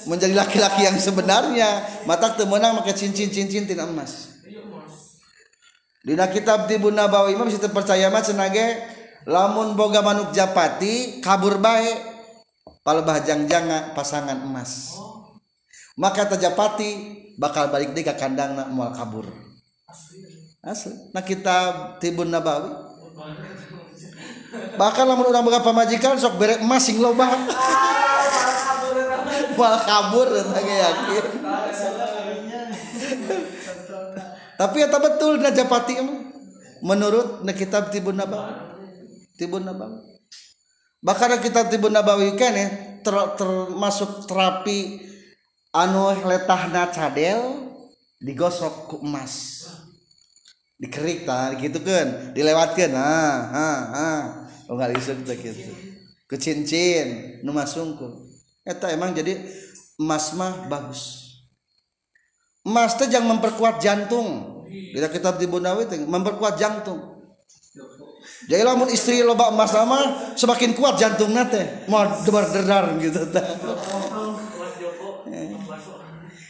[0.06, 1.82] Menjadi laki-laki yang sebenarnya.
[2.06, 4.30] Matak temenang pakai cincin-cincin tidak emas.
[6.00, 8.80] Dina kitab Tibun Nabawi mah bisa terpercaya mah cenage
[9.28, 12.19] lamun boga manuk japati kabur baik
[12.90, 14.98] palebah jangjanga pasangan emas.
[15.94, 19.30] Maka tajapati bakal balik deh ke kandangna mual kabur.
[20.66, 21.14] Asli.
[21.14, 22.74] Nah kitab Tibun Nabawi.
[24.74, 27.30] Bahkan lamun orang boga pamajikan sok berek emas sing loba.
[29.54, 31.26] Mual kabur eta yakin.
[34.58, 35.94] Tapi eta betul najapati
[36.82, 38.82] menurut kitab Tibun Nabawi.
[39.38, 40.09] Tibun Nabawi
[41.00, 45.00] bahkan kitab Tibun Nabawi kene ter, termasuk terapi
[45.72, 47.72] anu letahna cadel
[48.20, 49.66] digosok ku emas.
[50.80, 54.24] Dikerik tah gitu kan dilewatkan ah ah ah
[54.72, 55.72] oh nggak disebut gitu.
[56.24, 58.28] Ke cincin nu masungkul
[58.64, 59.40] eta emang jadi
[60.00, 61.36] emas mah bagus.
[62.64, 64.62] Emas teh jangan memperkuat jantung.
[64.70, 67.19] Kita kitab di Bunawi memperkuat jantung
[68.48, 70.00] jadi lamun istri loba emas sama
[70.38, 73.20] semakin kuat jantung nate mau debar dedar gitu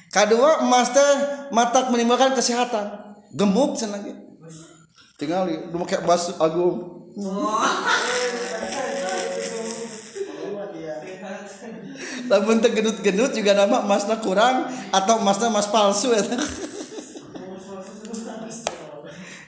[0.10, 1.12] kedua emas teh
[1.54, 3.10] matak menimbulkan kesehatan.
[3.30, 4.02] Gemuk senang
[5.20, 7.06] tinggal lu kayak emas agung
[12.32, 16.24] lamun teh gendut-gendut juga nama emasnya kurang atau emasnya emas palsu ya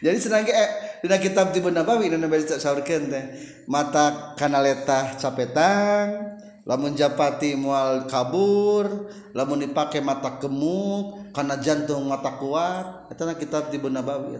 [0.01, 3.23] jadi senang eh dina kitab tiba nabawi dina baca saurkeun teh.
[3.65, 13.09] Mata kanaleta capetang lamun japati mual kabur lamun dipakai mata gemuk karena jantung mata kuat
[13.09, 14.37] itu kitab tibu nabawi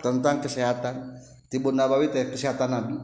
[0.00, 1.20] tentang kesehatan.
[1.52, 2.96] Tibu nabawi teh kesehatan nabi.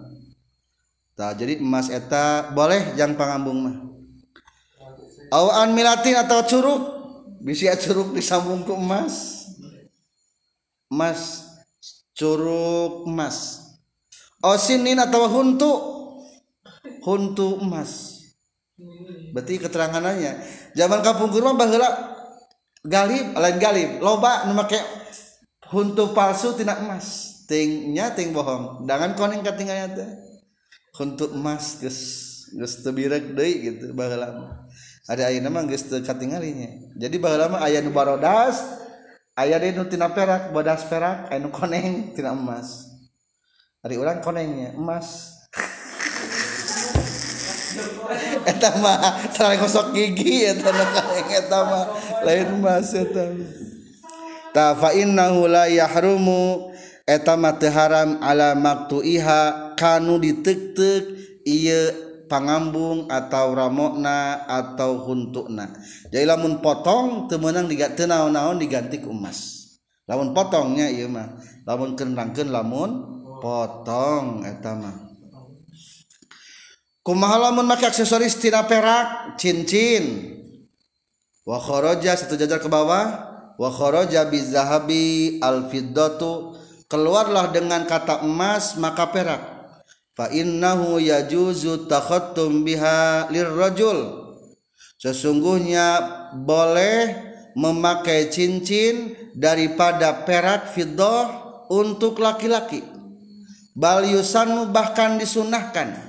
[1.18, 3.76] Nah, jadi emas eta boleh yang pangambung mah.
[5.34, 6.82] Awan milatin atau curug?
[7.42, 9.44] Bisa curug disambung ke emas.
[10.88, 11.47] Emas
[12.18, 13.62] curug emas
[14.42, 15.72] osinin atau huntu?
[16.98, 18.18] Huntu emas
[19.32, 20.38] berarti keteranganannya
[20.74, 21.88] zaman kampung kurma baheula
[22.82, 23.90] galib lain galib.
[24.02, 24.78] Loba nu make
[25.70, 28.84] huntu palsu tina emas tingnya ting bohong.
[28.84, 30.10] Dangan koning katinggalnya teh.
[30.98, 32.00] Huntu emas geus
[32.54, 34.34] geus teu birek deui gitu baheula
[35.08, 36.98] ada ayeuna mah geus teu katinggalinya.
[36.98, 38.87] Jadi baheula mah aya nu barodas
[39.38, 42.90] aya dia nutina perak bodas perak anu koneng tina emas.
[43.86, 45.38] Hari urang konengnya emas.
[48.50, 50.74] Eta mah terang gosok gigi eta
[51.30, 51.86] eta mah
[52.26, 53.30] lain mas eta
[54.50, 56.72] ta fa innahu la yahrumu
[57.06, 61.04] eta mah teu haram ala maqtuiha kanu ditek-tek
[61.46, 65.72] ieu pangambung atau ramokna atau huntukna.
[66.12, 69.66] Jadi lamun potong teu meunang diganti naon-naon diganti ku emas.
[70.04, 71.40] Lamun potongnya ieu mah.
[71.64, 72.14] Lamun keun
[72.52, 72.90] lamun
[73.40, 74.96] potong eta mah.
[77.02, 79.40] Kumaha lamun make aksesoris tina perak?
[79.40, 80.36] Cincin.
[81.48, 83.26] Wa kharaja satu jajar ke bawah.
[83.56, 85.66] Wa kharaja bizahabi al
[86.88, 89.57] keluarlah dengan kata emas maka perak
[90.18, 94.26] fa innahu yajuzu takhattum biha lirrajul.
[94.98, 96.02] Sesungguhnya
[96.42, 97.14] boleh
[97.54, 102.82] memakai cincin daripada perak fiddah untuk laki-laki.
[103.78, 106.08] Bal yusanu bahkan disunahkan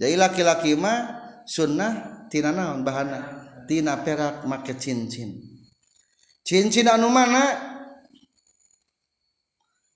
[0.00, 1.12] jadi laki-laki mah
[1.44, 3.20] sunnah tina naon bahana?
[3.68, 5.36] Tina perak make cincin.
[6.40, 7.68] Cincin anu mana?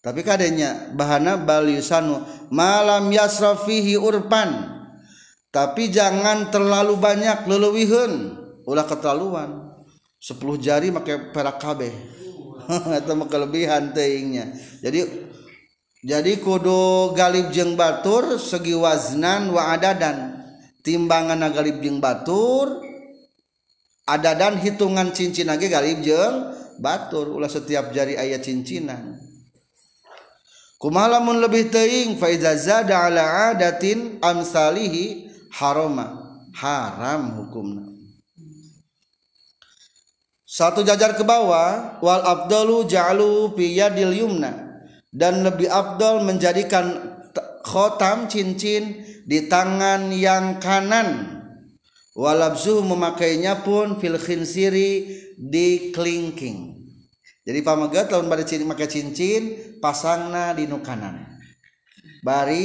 [0.05, 2.21] tapi kadenya bahana bal yusanu
[2.53, 4.69] malam yasrafihi urpan.
[5.49, 8.13] Tapi jangan terlalu banyak lelewihun.
[8.69, 9.73] Ulah keterlaluan.
[10.21, 11.95] 10 jari make perak kabeh.
[13.01, 15.05] Atau kelebihan teingnya jadi
[16.01, 20.37] jadi kudu galib jeng batur segi waznan wa adadan.
[20.85, 22.85] Timbangan galib jeng batur
[24.05, 27.33] adadan hitungan cincin lagi galib jeng batur.
[27.37, 29.24] Ulah setiap jari ayat cincinan
[30.85, 37.89] kumalamun lebih teing fa iza zada ala adatin amsalihi harama haram hukumna.
[40.45, 44.53] Satu jajar ke bawah wal abdalu ja'alu fi yadil yumna.
[45.09, 47.17] Dan lebih abdol menjadikan
[47.65, 51.41] khotam cincin di tangan yang kanan.
[52.15, 55.07] Walabzuh memakainya pun fil khinsiri
[55.39, 56.84] di kelingking
[57.45, 59.43] jadi pamagat tahun pada cincin pakai cincin
[59.77, 61.29] pasangna di kanan.
[62.25, 62.65] Bari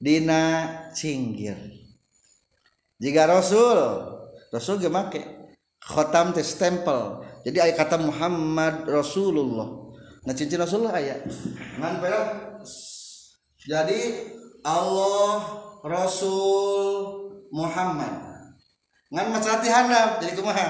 [0.00, 1.60] dina cinggir.
[2.96, 3.76] Jika Rasul
[4.48, 5.20] Rasul ge make?
[5.84, 7.28] Khotam teh stempel.
[7.44, 9.92] Jadi ayat kata Muhammad Rasulullah.
[10.24, 11.28] Nah cincin Rasulullah ayat
[11.76, 12.28] ngan perak.
[13.68, 14.00] Jadi
[14.64, 16.88] Allah Rasul
[17.52, 18.16] Muhammad.
[19.12, 20.68] Ngan macati handap jadi kumaha?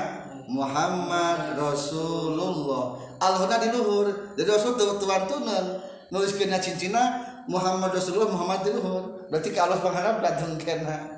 [0.51, 4.35] Muhammad Rasulullah Allah di luhur.
[4.37, 5.81] Jadi Rasul tuh tuan tunan
[6.13, 9.29] nulis kena cincina Muhammad Rasulullah Muhammad di luhur.
[9.33, 11.17] Berarti ke Allah pengharap datang kena.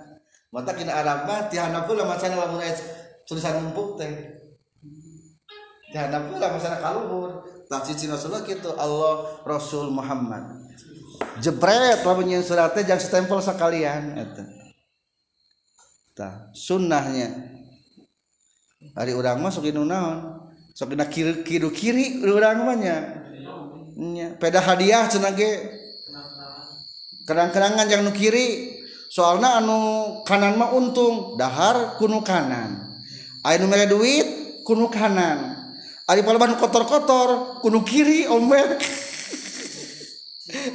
[0.49, 2.65] Mata kena Arab mah tihana pula macam lamun
[3.29, 4.13] tulisan empuk teh.
[5.93, 7.31] Tihana pula macam kaluhur.
[7.69, 10.57] Tak cici Rasulullah gitu Allah Rasul Muhammad.
[11.39, 14.59] Jebret lah punya suratnya jangan stempel sekalian itu
[16.55, 17.31] sunnahnya.
[18.95, 20.38] Hari orang masuk ini naon
[21.11, 21.43] kiri
[21.75, 23.27] kiri orangnya
[24.39, 25.11] peda hadiah
[27.27, 28.79] kerang-kerangan jangan kiri
[29.13, 29.79] soalnya anu
[30.25, 32.89] kanan mah untung dahar kuno kanan.
[33.45, 34.29] Air nomor duit
[34.65, 35.57] kuno kanan.
[36.09, 38.81] Ari palaban kotor-kotor kuno kiri ombek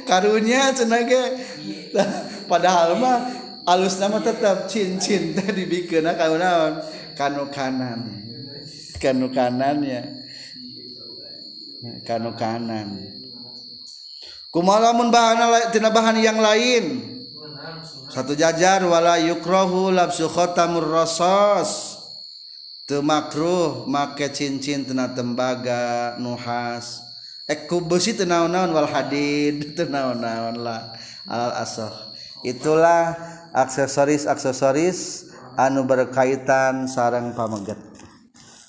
[0.08, 1.42] karunya cenage
[2.50, 3.18] padahal mah
[3.66, 6.78] alus nama tetap cincin tadi bikin kanu naon
[7.18, 8.23] kanu kanan
[9.04, 10.00] kanu kanan ya
[12.08, 12.88] kanu kanan
[14.54, 17.10] kumalamun bahan tina bahan yang lain.
[18.14, 21.98] Satu jajar wala yukrohu labsu khotamur rasos.
[22.86, 27.02] Makruh make cincin tena tembaga nuhas.
[27.50, 30.94] Ekku besi tenaon-naon wal hadid tenaon-naon lah.
[31.26, 31.90] Al asoh
[32.46, 33.16] itulah
[33.56, 37.93] aksesoris-aksesoris anu berkaitan sarang pameget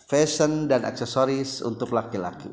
[0.05, 2.49] fashion dan aksesoris untuk laki-laki.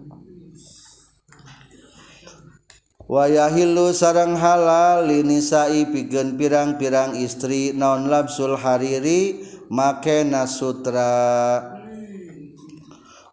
[3.12, 11.60] Wayahillu sarang halal linisai pikeun pirang-pirang istri non labsul hariri makena sutra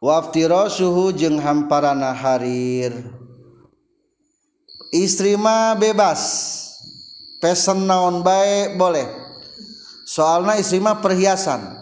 [0.03, 2.91] waftiro suhu jeng hamparana harir.
[4.91, 6.57] Istri mah bebas.
[7.39, 9.07] Pesen naon baik boleh.
[10.03, 11.78] Soalnya istri mah perhiasan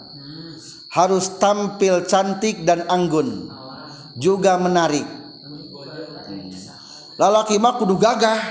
[0.98, 3.54] harus tampil cantik dan anggun
[4.18, 5.06] juga menarik.
[7.22, 8.42] Lalaki mah kudu gagah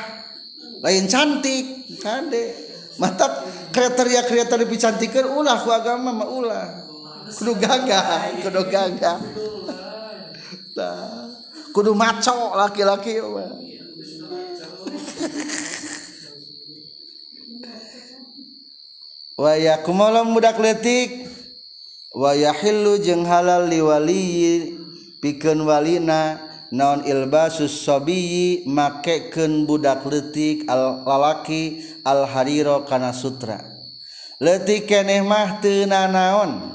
[0.87, 2.55] lain cantik kade
[3.03, 3.43] mantap
[3.75, 6.87] kriteria-kriteria lebih cantikan ulah ku agama mah ulah.
[7.35, 9.19] Kudu gagah kudu gagah.
[11.75, 13.53] Kudu maco laki-laki mah.
[19.37, 21.36] Waya kumalam budak letik
[22.17, 24.73] wayahillu jeung halal liwali
[25.21, 26.41] pikeun walina
[26.73, 33.61] naon ilbasus sabiyyi makekeun budak letik al lalaki al hariro kana sutra.
[34.41, 36.73] Letik keneh mah teu nanaon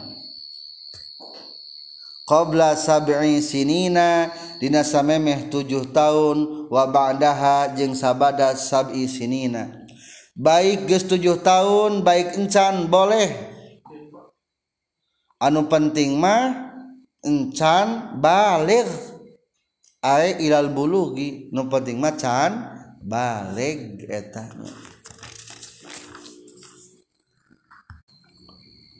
[2.25, 4.29] qabla sab'i sinina
[4.61, 9.83] dina samemeh tujuh tahun wa ba'daha jeung sabada sab'i sinina.
[10.31, 13.50] Baik geus tujuh tahun baik encan boleh.
[15.41, 16.69] anu penting mah
[17.25, 18.85] encan balik
[20.05, 22.51] ai ilal bulugi nu penting mah can
[23.01, 24.45] balik eta.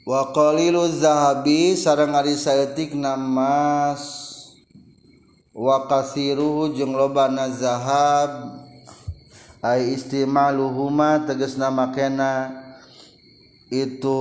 [0.02, 4.18] Wa qalilu zahabi sareng ari saeutik namas.
[5.54, 8.58] Wa kasiruhu jeung lobana zahab.
[9.62, 12.50] Ai istimaluhuma tegas nama kena
[13.70, 14.18] itu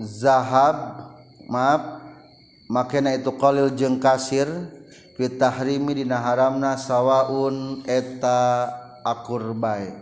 [0.00, 1.12] zahab.
[1.46, 2.02] maaf
[2.66, 4.50] makna itu qalil jeung kasir
[5.14, 8.70] fitahrimi dina haramna sawaun eta
[9.06, 9.94] akur bae.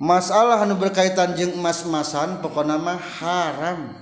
[0.00, 3.92] Masalah anu berkaitan jeung emas-emasan pokona mah haram.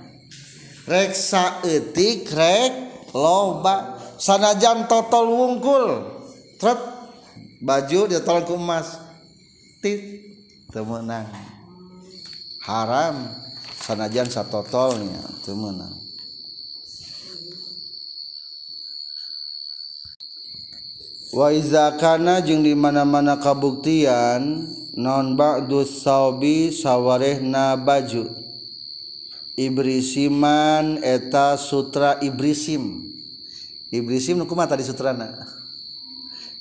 [0.87, 2.73] Rek saeutik rek
[3.11, 3.99] loba.
[4.19, 5.85] Sanajan totol wungkul
[6.59, 6.75] tret
[7.63, 8.99] baju dia tolong ku emas
[9.79, 10.23] tit
[10.71, 11.27] temenang
[12.63, 13.48] haram.
[13.89, 15.97] sanajan satotolnya teu meunang.
[21.33, 28.29] Wa iza kana jeung di mana-mana kabuktian non ba'du saubi sawarehna baju.
[29.57, 33.09] Ibrisiman eta sutra ibrisim.
[33.89, 35.49] Ibrisim nu kumaha tadi sutrana?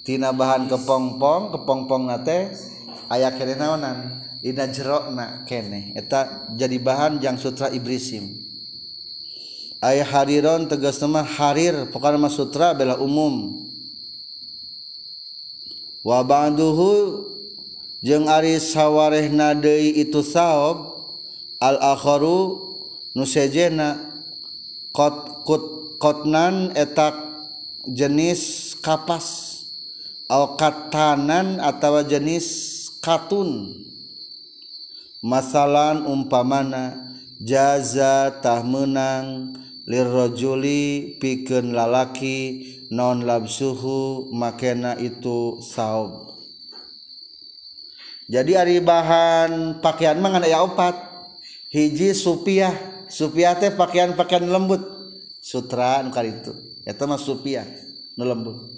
[0.01, 2.57] Tina bahan kepongpong kepongpong nate
[3.13, 4.28] aya kene naonan?
[4.39, 8.39] Dina jerona kene eta jadi bahan yang sutra ibrisim.
[9.83, 13.67] Ayah hariron tegas nama harir pokoknya mas sutra bela umum.
[16.07, 17.27] Wa ba'duhu
[17.99, 21.03] jeung ari sawarehna deui itu saob
[21.59, 22.63] al akharu
[23.19, 23.99] nu sejena
[24.95, 27.19] kot kut kotnan etak
[27.91, 29.59] jenis kapas
[30.31, 32.47] al katanan atawa jenis
[33.03, 33.88] katun.
[35.25, 36.95] Masalan umpamana
[37.43, 39.55] jaza tah menang
[39.89, 42.63] lirrajuli pikeun lalaki
[42.95, 46.29] non labsuhu makena itu saob
[48.29, 50.93] jadi ari bahan pakaian mah aya opat.
[51.73, 52.77] Hiji supiah
[53.09, 54.85] supiah teh pakaian-pakaian lembut.
[55.41, 56.53] Sutra nu itu.
[56.85, 57.65] Eta mah supiah
[58.21, 58.69] nu lembut.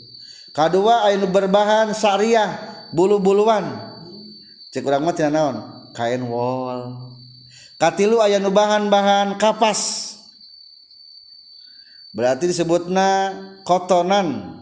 [0.55, 2.63] Kadua aya berbahan syariah
[2.95, 3.91] bulu-buluan.
[4.71, 7.11] Cek urang mah cenah naon kain wol.
[7.81, 10.13] Katilu aya nu bahan-bahan kapas.
[12.13, 13.33] Berarti disebutna
[13.65, 14.59] kotonan.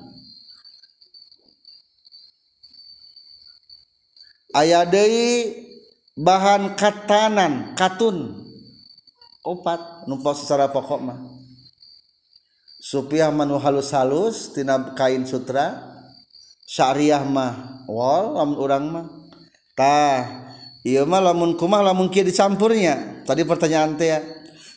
[4.55, 5.57] Aya deui
[6.15, 8.47] bahan katanan katun.
[9.43, 11.19] Opat numpos secara pokok mah.
[12.79, 15.97] Supiah manu halus-halus tina kain sutra.
[16.69, 19.07] Syariah mah wal lamun urang mah.
[19.73, 20.48] Tah
[20.89, 23.25] iya mah lamun kumah lamun kieu dicampurnya.
[23.29, 24.25] Tadi pertanyaan teh ya.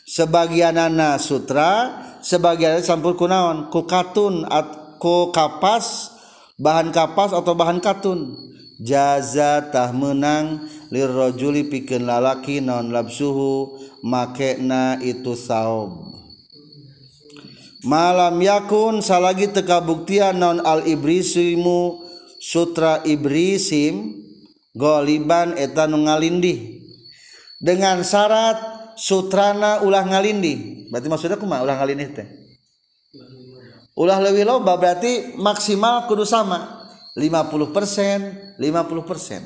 [0.04, 6.12] Sebagian anak sutra sebagian campur kunaon ku katun at, ku kapas
[6.60, 8.36] bahan kapas atau bahan katun.
[8.82, 16.12] Jaza tah menang lirrojuli pikeun lalaki non labsuhu makena itu saub
[17.82, 22.04] malam yakun salagi teka buktian non al ibrisimu
[22.38, 24.21] sutra ibrisim
[24.76, 26.82] goliban eta nu ngalindih.
[27.62, 28.58] Dengan syarat
[28.98, 32.28] sutrana ulah ngalindi berarti maksudnya kuma ulah ngalindi teh?
[33.94, 36.82] Ulah lebih loba berarti maksimal kudu sama.
[37.14, 38.20] 50 persen
[38.58, 39.42] 50 persen.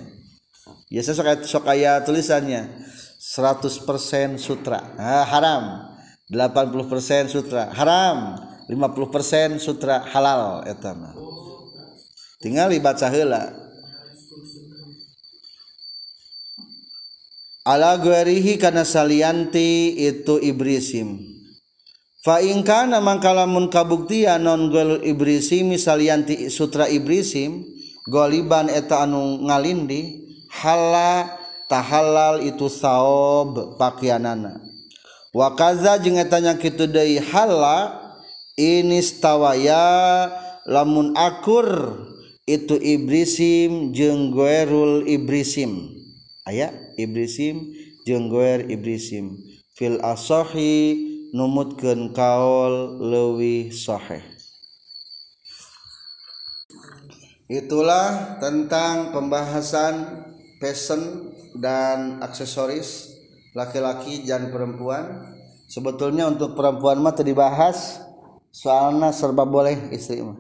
[0.88, 2.86] Biasa sok sok aya tulisannya.
[3.19, 4.95] 100 persen sutra.
[4.95, 5.63] Nah, haram.
[6.30, 7.73] 80 persen sutra.
[7.73, 8.38] Haram.
[8.65, 11.13] 50 persen sutra halal etama
[12.41, 13.53] tinggal dibaca heula
[17.66, 21.18] ala guerihi kana salianti itu ibrisim.
[22.22, 27.66] Fa ingkana mangkalamun kabuktia non gol ibrisim salianti sutra ibrisim
[28.09, 34.61] goliban eta anu ngalindi hala tahalal itu saob pakianana.
[35.34, 37.93] Wa kaza jeung eta nya kitu deui hala
[38.55, 40.32] inistawaya
[40.66, 41.99] lamun akur
[42.49, 45.93] itu ibrisim jeung guerul ibrisim.
[46.45, 46.85] Aya?
[46.96, 47.74] Ibrisim
[48.06, 49.36] jengguer ibrisim.
[49.76, 51.04] Fil asohi
[51.36, 54.24] numutkeun kaol lewi sahih.
[57.46, 60.26] Itulah tentang pembahasan
[60.58, 61.30] fashion
[61.60, 63.14] dan aksesoris
[63.54, 65.36] laki-laki dan perempuan.
[65.66, 68.00] Sebetulnya untuk perempuan mah tadi bahas
[68.50, 70.38] soalnya serba boleh istri mah.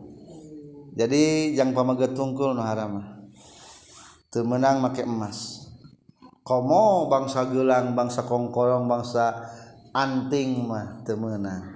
[0.95, 3.15] Jadi yang pamaget tungkul no haram
[4.35, 5.64] temenang make emas
[6.45, 9.49] komo bangsa gelang bangsa kongkorong bangsa
[9.97, 11.75] anting mah temenang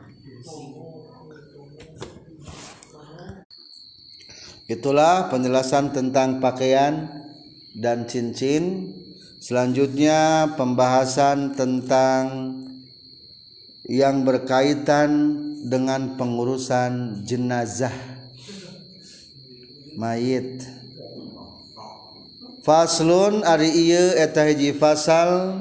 [4.70, 7.10] itulah penjelasan tentang pakaian
[7.74, 8.94] dan cincin.
[9.40, 12.54] Selanjutnya pembahasan tentang
[13.88, 17.96] yang berkaitan dengan pengurusan jenazah
[19.98, 20.79] mayit
[22.60, 25.56] Faslun ari ieu eta hiji fasal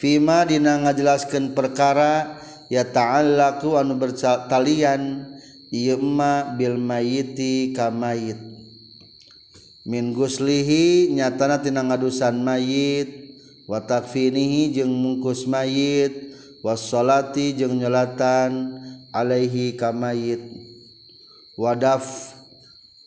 [0.00, 2.40] fima dina ngajelaskeun perkara
[2.72, 5.28] ya ta'allaqu anu bertalian
[5.68, 8.40] ieu ma bil mayiti ka mayit.
[9.84, 13.36] Min guslihi nyatana tina ngadusan mayit
[13.68, 16.32] wa takfinihi jeung mungkus mayit
[16.64, 18.80] wassolati jeung nyolatan
[19.12, 20.40] alaihi ka mayit.
[21.60, 22.32] Wadaf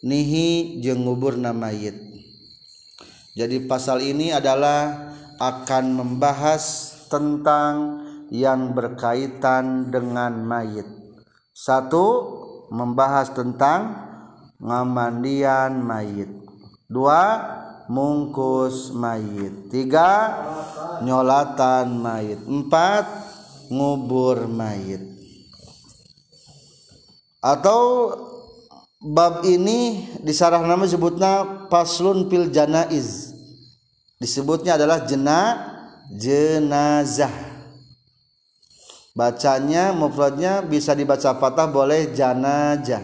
[0.05, 2.07] nihi jeung nguburna mayit.
[3.38, 8.02] Jadi pasal ini adalah akan membahas tentang
[8.34, 10.90] yang berkaitan dengan mayit.
[11.54, 12.06] Satu,
[12.74, 13.94] membahas tentang
[14.58, 16.34] ngamandian mayit.
[16.90, 17.46] Dua,
[17.94, 19.70] mungkus mayit.
[19.70, 20.34] Tiga,
[21.06, 22.42] nyolatan mayit.
[22.42, 23.06] Empat,
[23.70, 25.14] ngubur mayit.
[27.38, 28.10] Atau
[29.08, 33.32] bab ini disarah nama sebutnya paslun pil janaiz.
[34.20, 35.41] Disebutnya adalah jena
[36.12, 37.32] jenazah.
[39.18, 43.01] Bacanya mufradnya bisa dibaca fatah boleh janajah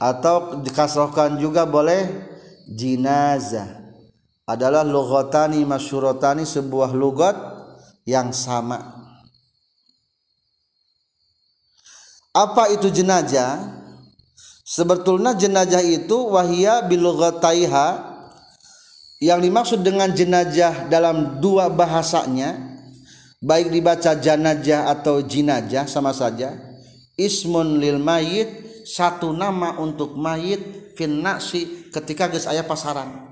[0.00, 2.08] atau dikasrohkan juga boleh
[2.66, 3.68] jinazah
[4.48, 7.38] adalah lughatani masyurotani sebuah lugat
[8.02, 8.98] yang sama.
[12.34, 13.79] Apa itu jenazah
[14.70, 18.06] sebetulnya jenazah itu wahia bilughataiha
[19.18, 22.54] yang dimaksud dengan jenajah dalam dua bahasanya
[23.42, 26.54] baik dibaca janajah atau jinajah sama saja
[27.18, 33.26] ismun lil mayit satu nama untuk mayit fin nasi ketika geus aya pasaran.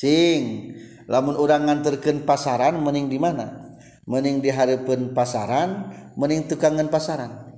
[0.00, 0.72] Cing
[1.04, 3.76] lamun urang nganterkeun pasaran mending di mana?
[4.08, 7.49] Mending di hareupeun pasaran mending tukangan pasaran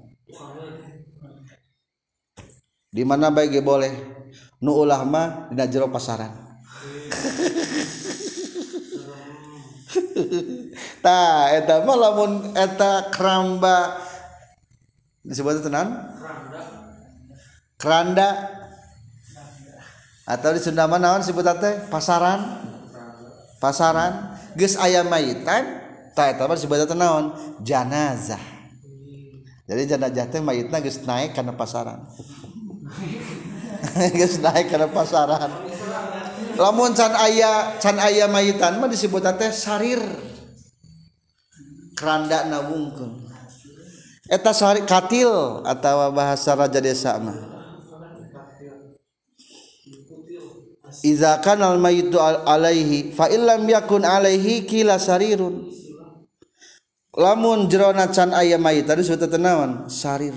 [2.93, 3.88] di mana baik boleh?
[4.61, 6.28] Nu ulah mah dina jero pasaran.
[11.05, 13.97] Tah eta mah lamun eta keramba
[15.24, 16.14] disebut tenan
[17.80, 18.61] keranda
[20.22, 22.62] atau di Sunda mah naon sebutan teh pasaran.
[23.59, 24.38] Pasaran.
[24.55, 25.80] Geus aya mayitan
[26.14, 27.34] ta eta mah disebut naon?
[27.64, 28.38] Janazah.
[29.66, 32.07] Jadi jenazah teh mayitna geus naik karena pasaran.
[34.16, 35.51] geus naik karena pasaran.
[36.57, 40.01] Lamun can aya can aya mayitan mah disebut teh sarir.
[41.97, 43.30] Keranda nabungkeun.
[44.28, 47.36] Eta sarir katil atau bahasa raja desa mah.
[51.03, 55.72] Iza kana al mayitu alaihi fa illam yakun alaihi kila sarirun.
[57.12, 60.32] Lamun jerona can aya mayit tadi sudah tenawan sarir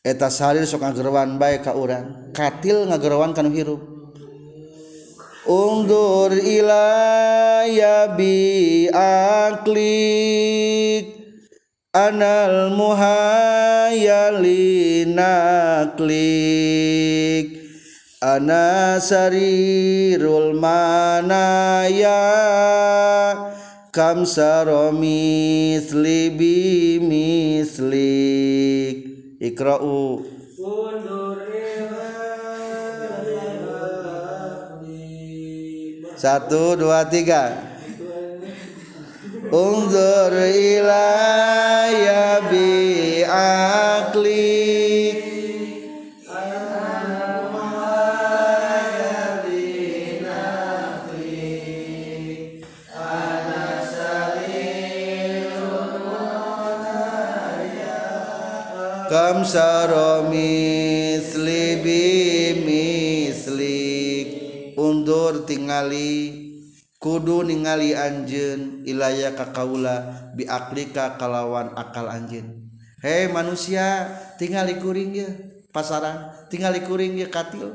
[0.00, 2.32] eta sahir sok ngagerwan bae ka urang.
[2.32, 3.84] Katil ngagerwan kanu hirup.
[5.44, 11.06] Undur ilaya bi aklik
[11.92, 14.60] anal muhayyali
[15.96, 17.60] klik.
[18.20, 22.20] Ana sarirul manaya
[23.88, 27.40] kam saromisli bimislik
[29.40, 30.20] ikra'u
[36.20, 37.56] Satu, dua, tiga.
[39.48, 44.79] Unzur ilaya bi akli
[59.30, 63.46] amsaro misli bimislik
[64.74, 66.34] undur tingali
[66.98, 72.58] kudu ningali anjen ilaya kakaula biaklika kalawan akal anjen
[73.06, 75.30] hei manusia tingali kuring ya
[75.70, 77.70] pasaran tingali kuring ya katil.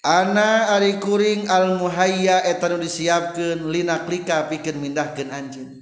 [0.00, 5.76] Ana ari kuring almuhaya etanu disiapkan linaklika pikir mindahkan anjeun.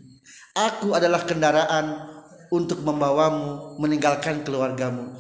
[0.59, 2.18] Aku adalah kendaraan
[2.49, 5.17] untuk membawamu meninggalkan keluargamu.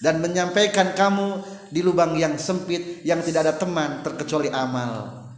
[0.00, 5.28] Dan menyampaikan kamu di lubang yang sempit yang tidak ada teman terkecuali amal.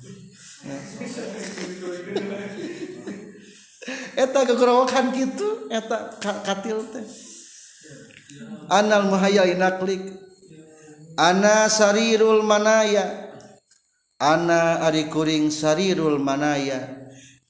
[4.15, 7.03] Eta kegerowokan gitu eta katil teh.
[8.71, 10.15] Anal muhayyal inaklik.
[11.19, 13.35] Ana sarirul manaya.
[14.23, 17.02] Ana ari kuring sarirul manaya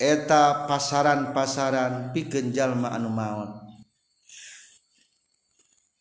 [0.03, 3.63] eta pasaran-pasaran pikeun jalma anu maut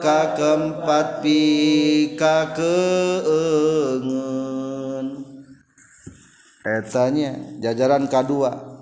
[0.00, 4.16] ka keempat pika keengen
[6.64, 8.75] etanya jajaran kedua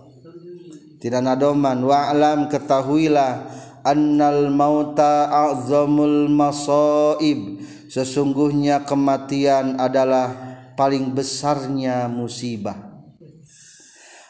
[1.05, 3.45] tidak nadoman wa'lam ketahuilah
[3.85, 7.61] annal mauta a'zamul masaib
[7.93, 10.33] sesungguhnya kematian adalah
[10.81, 12.97] paling besarnya musibah.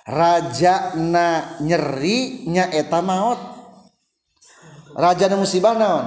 [0.04, 3.38] Raja na nyeri nya eta maut.
[4.98, 6.06] Raja na musibah naon?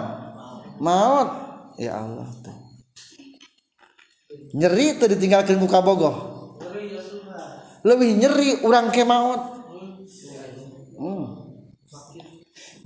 [0.83, 1.29] Maut.
[1.79, 2.27] Ya Allah
[4.55, 6.15] nyeri itu ditinggalkan muka bogoh
[7.83, 9.56] lebih nyeri orang ke maut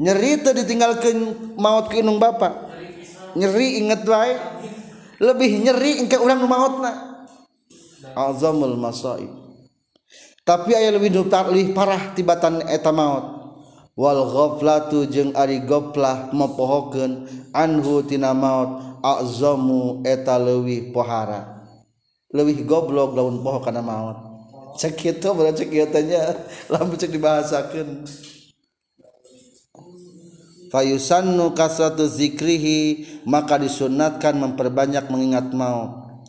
[0.02, 2.74] nyerita ditinggalkan maut ke inung bapak
[3.38, 4.42] nyeri inget baik
[5.22, 6.92] lebih nyeri engke orang maut na
[8.18, 9.30] azamul masaib.
[10.42, 13.40] Tapi ayah lebih lebih parah tibatan eta maut.
[13.94, 18.90] Wal ghaflatu jeung ari goplah mepohokeun anhu tina maut.
[19.02, 21.66] Azamu eta leuwih pohara.
[22.30, 24.18] Leuwih goblok lawan poho kana maut.
[24.78, 26.38] Cek kitu berarti kieu tanya
[26.70, 28.06] lamun cek dibahasakeun.
[30.72, 36.24] Fayusannu kasratu zikrihi maka disunatkan memperbanyak mengingat maut.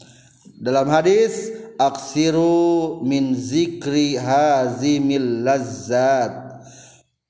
[0.59, 6.62] Dalam hadis aksiru min zikri hazimil lazzat.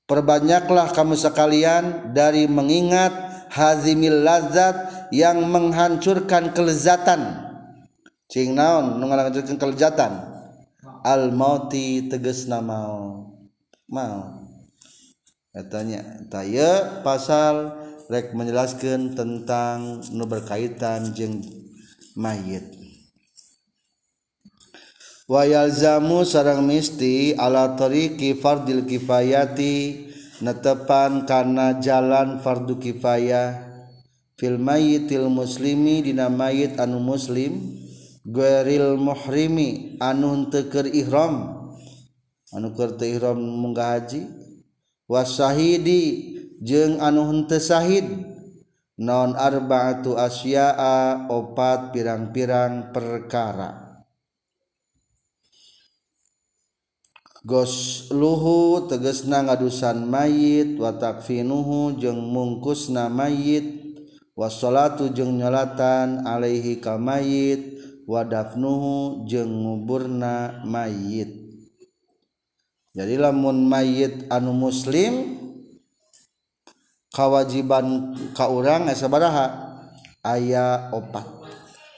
[0.03, 3.13] Perbanyaklah kamu sekalian dari mengingat
[3.49, 7.49] hazimil lazat yang menghancurkan kelezatan.
[8.27, 9.05] Cing naon nu
[9.57, 10.33] kelezatan?
[11.05, 13.27] Al mauti tegesna mau
[13.87, 14.42] mau
[15.53, 16.01] katanya
[16.33, 17.77] taya pasal
[18.09, 21.45] rek menjelaskan tentang nu berkaitan jeng
[22.17, 22.65] mayit.
[25.23, 30.11] Wayalzamu sarang misti ala tariqi fardil kifayati
[30.43, 33.71] netepan karena jalan fardu kifayah.
[34.35, 37.55] Fil mayitil muslimi dina mayit anu muslim
[38.27, 41.63] gueril muhrimi anu teker ihram.
[42.51, 44.42] Anu kerta ihram munggah haji.
[45.07, 46.33] Wasahidi
[46.63, 48.07] jeung anu henteu sahid
[48.97, 53.83] non arba'atu asya'a opat pirang-pirang perkara.
[57.43, 60.95] Gos luhu tegesna ngadusan mayit wa
[61.99, 63.83] jeung mungkusna mayit
[64.31, 71.42] washolatu jeung nyolatan Alaihi kamait wadafnuhu jeung nguburna mayit
[72.93, 75.41] jadi lamun mayit anu muslim
[77.09, 79.73] kewajiban kaurang sabaraha?
[80.23, 81.27] Ayah opat.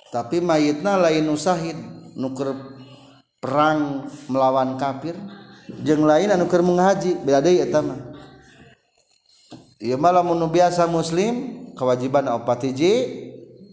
[0.10, 1.78] Tapi mayitna lain usahid
[2.18, 2.56] nuker
[3.38, 5.14] perang melawan kafir
[5.86, 8.00] jeng lain anuker menghaji beda eta mah.
[9.78, 12.94] Ieu mah lamun biasa muslim kewajiban opat hiji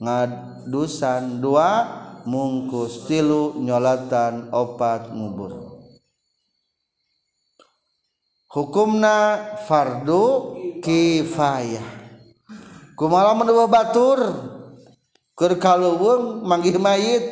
[0.03, 1.87] ngadusan dua
[2.29, 5.72] mungkus tilu nyolatan opat ngubur.
[8.53, 12.05] hukumna fardu kifayah.
[12.92, 14.20] Kumala mendua batur?
[15.32, 17.24] Keur kaluweung manggih mayit.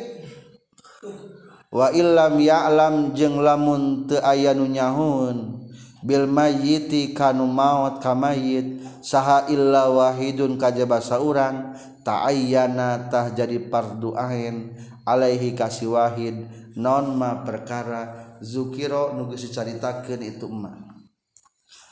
[1.71, 5.63] Wa illam ya'lam jeung lamun teu aya nu nyahun
[6.03, 8.81] bil mayyiti kanu maut ka mayit.
[9.05, 14.73] Saha illa wahidun kajaba saurang ta'ayyana tah jadi fardu ain.
[15.05, 16.45] Alaihi kasih wahid
[16.77, 20.90] non ma perkara zukiro nu geus dicaritakeun itu emak.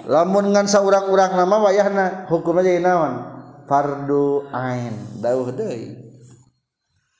[0.07, 3.19] lamun ngan saurang-urang nama wayahna hukumna jadi naon
[3.67, 5.99] fardu ain dawuh deui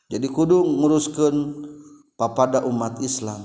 [0.07, 1.67] jadi kudu nguruskeun
[2.15, 3.41] papada umat Islam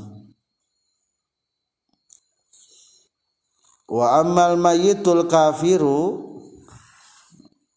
[3.91, 6.24] wa amal mayitul kafiru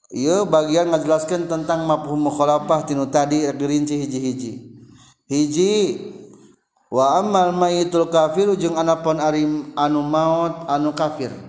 [0.07, 4.51] Iya bagian ngajelaskan tentang mafhum mukhalafah tinu tadi dirinci hiji-hiji.
[5.27, 5.99] Hiji
[6.87, 11.46] wa amal mayitul kafiru jeung anapun arim anu maut anu kafir.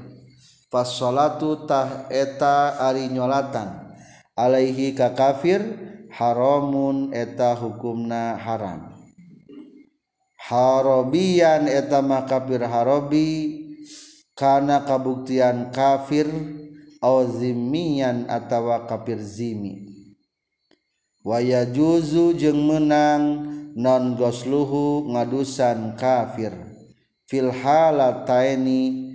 [0.69, 3.89] fasollatutah eta ari nyolatan.
[4.39, 5.61] Alaihi ka kafir
[6.15, 8.95] haramun eta hukumna haram.
[10.39, 13.29] Harobian eta kafir harobi
[14.33, 16.31] karena kabuktian kafir
[17.03, 19.91] auzimian atawa kafir zimi.
[21.27, 23.23] Waya juzu jeng menang
[23.77, 26.55] non gosluhu ngadusan kafir.
[27.29, 29.08] Filhalataini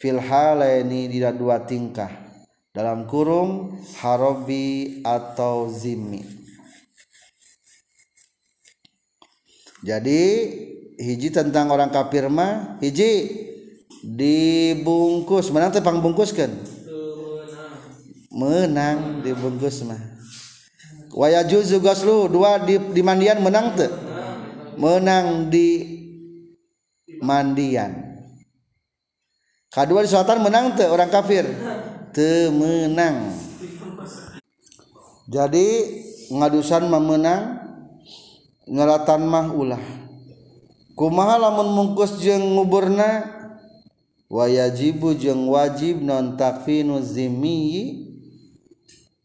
[0.00, 2.08] taini filhala ini tidak dua tingkah.
[2.70, 6.22] Dalam kurung harobi atau zimi
[9.82, 10.22] jadi
[10.94, 13.26] hiji tentang orang kafir mah hiji
[14.06, 15.50] dibungkus.
[15.50, 16.54] Menang tepang bungkus kan
[18.30, 19.98] menang dibungkus mah.
[21.10, 23.90] Waya juzu gaslu dua di, di mandian menang tuh
[24.78, 25.98] menang di
[27.18, 28.09] mandian
[29.70, 31.46] kedua di selatan menang tuh orang kafir.
[32.10, 33.38] Temenang
[35.30, 35.66] jadi
[36.34, 37.62] ngadusan memenang
[38.66, 39.82] ngelatan mah ulah.
[40.98, 43.38] Kumaha lamun mungkus jeung nguburna?
[44.30, 48.06] Wayajibu jeung wajib non takfinu zimmi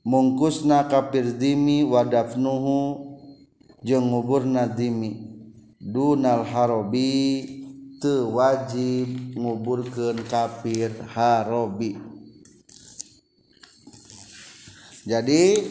[0.01, 3.05] mungkusna kafir zimmi wadafnuhu
[3.85, 5.29] jeung ngubur nadimi
[5.77, 7.64] dunal harobi
[8.31, 11.97] wajib nguburkeun kafir harobi.
[15.05, 15.61] Jadi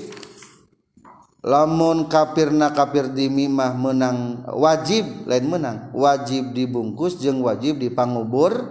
[1.42, 8.70] lamun kafirna kafir dimimah menang wajib lain menang wajib dibungkus jeung wajib dipangubur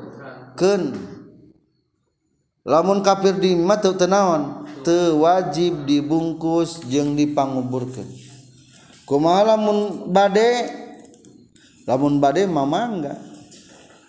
[0.56, 0.96] ken
[2.64, 8.08] lamun kafir dimimah teu tenaon teu wajib dibungkus jeung dipanguburkeun.
[9.04, 10.80] Kumaha lamun bade?
[11.84, 13.33] Lamun bade mah mangga.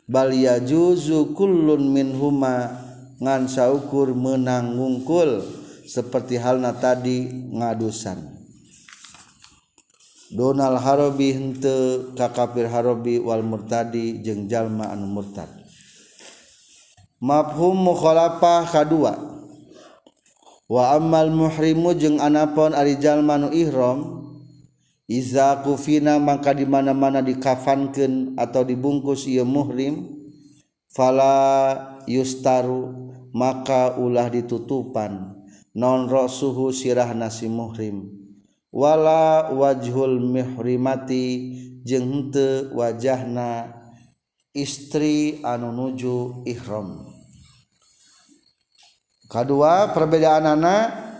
[0.04, 2.80] balia juzu kullun min huma
[3.20, 5.40] ngan saukur menang ngungkul
[5.84, 8.34] seperti halna tadi ngadusan.
[10.34, 15.46] Donal Harobi hente kakafir Harobi wal murtadi jeung jalma anu murtad.
[17.22, 19.14] Mafhum mukhalafah kadua
[20.66, 24.23] wa ammal muhrimu jeung anapon ari jalma nu ihram
[25.04, 30.08] Iza kufina mangka di mana-mana dikafankeun atau dibungkus ieu muhrim
[30.88, 35.36] fala yustaru maka ulah ditutupan.
[35.76, 38.06] Non rasuhu sirah nasi muhrim.
[38.72, 41.52] Wala wajhul mihrimati
[41.84, 43.74] jeung henteu wajahna
[44.56, 47.10] istri anu nuju ihram.
[49.28, 51.13] Kadua perbedaan anak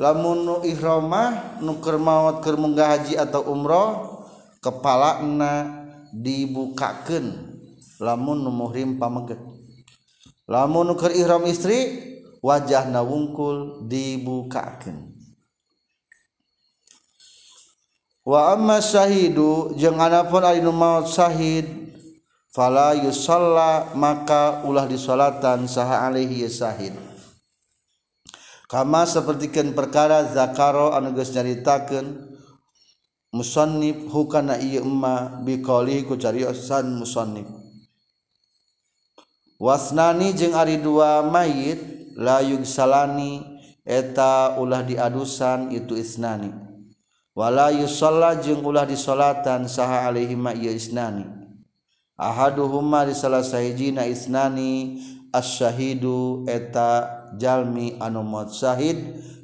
[0.00, 4.20] lamun ihromah nuker maut keur munggah haji atau umroh
[4.60, 5.80] kepala na
[6.12, 7.50] dibukakan
[8.00, 9.38] lamun nu muhrim pameget
[10.48, 15.12] lamun nuker ihram istri wajah na wungkul dibukakan
[18.24, 21.68] wa amma syahidu jeung anapun ari nu maut syahid
[22.50, 27.09] fala yusalla maka ulah disolatan saha alaihi syahid
[28.70, 32.30] kama sepertikan perkara zakaro anuges nyaritakan
[33.34, 37.50] musonib hukana iya emma bikoli ku cariosan musonib
[39.58, 43.50] wasnani jeng ari dua mayit layug salani
[43.90, 46.52] eta ulah diadusan itu isnani.
[47.34, 51.24] Wala yusalla jeung ulah disolatan saha alaihima ieu isnani.
[52.20, 55.00] Ahaduhuma di salah sahijina isnani
[55.32, 58.96] asyahidu eta jalmi anu maut syahid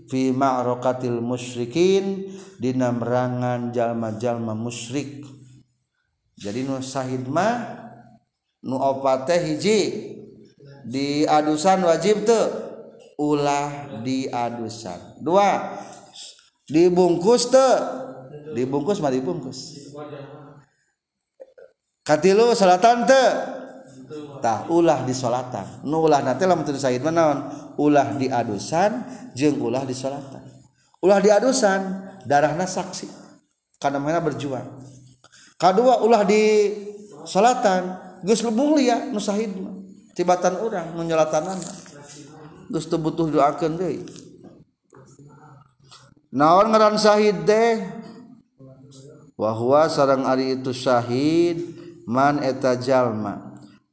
[0.06, 5.26] fi ma'rakatil musyrikin dina merangan jalma-jalma musyrik.
[6.36, 7.84] Jadi nu syahid mah
[8.64, 9.80] nu opat teh hiji.
[10.86, 12.46] Di adusan wajib teu.
[13.16, 15.80] Ulah di adusan dua
[16.68, 17.74] dibungkus teu.
[18.54, 19.90] Dibungkus mah dibungkus.
[22.06, 23.55] Katilu salatan teu.
[24.38, 25.86] tah ulah disolatan.
[25.86, 27.46] Nu ulah nate lamun teu syahid manaon
[27.80, 29.04] ulah di adusan
[29.36, 30.46] jeung ulah di salatan
[31.06, 31.80] ulah di adusan
[32.26, 33.06] darahna saksi.
[33.78, 34.66] Karena mana berjuang.
[35.54, 36.74] Kedua ulah di
[37.22, 37.94] salatan
[38.26, 39.54] geus lebuh lia nu Said
[40.16, 41.70] tibatan urang nu nyolatanana
[42.72, 44.02] geus teu butuh doakeun deui.
[46.34, 47.84] Naon ngaran Said teh?
[49.36, 51.60] Wahwa sarang ari itu Syahid
[52.08, 53.45] man eta jalma.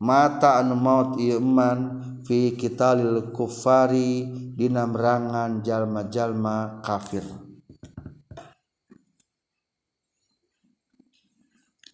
[0.03, 7.23] Mata anu maut ieu man fi qitalil kufari dina merangan jalma-jalma kafir.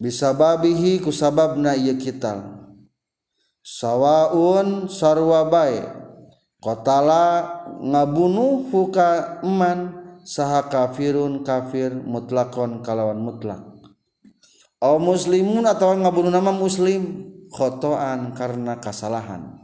[0.02, 2.58] Bisababihi kusababna ieu kital.
[3.62, 5.78] Sawaun sarwa bae
[6.58, 7.46] qatala
[7.78, 9.94] ngabunuh huka eman
[10.26, 13.62] saha kafirun kafir mutlakon kalawan mutlak.
[14.82, 19.60] Au muslimun atau ngabunuh nama muslim khotoan karena kesalahan.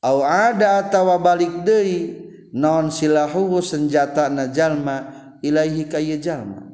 [0.00, 1.82] Ada tawa balik De
[2.54, 6.68] non silahu senjata najallma Iaihi kaylma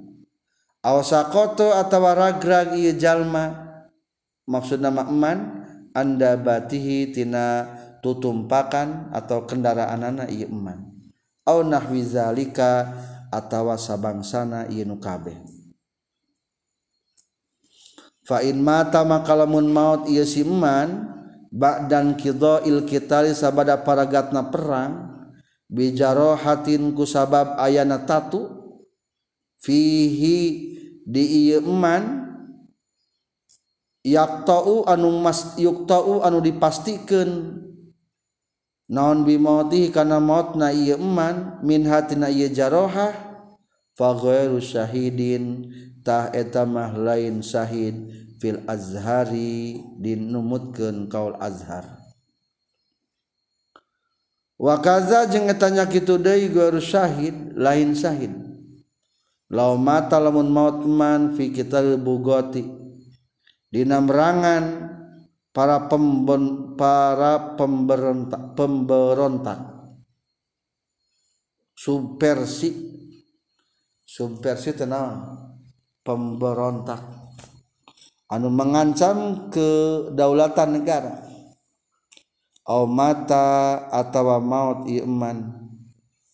[0.84, 3.44] akoto atauwararajallma
[4.44, 5.64] maksud namaman
[5.96, 7.68] anda batihitina
[8.05, 10.92] tutumpakan atau kendaraan anak Iman
[11.44, 12.92] nah wizalika
[13.32, 15.53] atauwasa bangsana Inukabe
[18.25, 21.12] fain mata makalamun maut ia siman
[21.55, 25.12] bak ba'dan kido il kitali sabada paragatna perang
[25.70, 28.49] bijaro hatin ku sabab ayana tatu
[29.62, 30.41] fihi
[31.05, 32.25] di iya eman
[34.05, 37.61] yaktau anu mas yuktau anu dipastikan.
[38.85, 43.16] Naon bimauti karena maut na iya eman min hatina iya jarohah
[43.97, 44.12] fa
[44.61, 45.72] syahidin.
[46.05, 47.96] Syahidintah lain Shahid
[48.36, 51.88] fil azhari dinumutkeun kaul azhar.
[54.61, 58.30] Wa kaza jeung etanya kitu deui guru syahid lain syahid
[59.50, 62.62] lau mata lamun mautman fi kita bugoti
[63.74, 64.94] dinamrangan
[65.50, 69.59] para pembon, para pemberontak pemberontak.
[71.74, 72.70] Subversi
[74.07, 75.53] subversi tenang
[76.05, 77.00] pemberontak.
[78.28, 81.24] Anu mengancam kedaulatan negara.
[82.68, 85.64] Au mata atawa maut iman.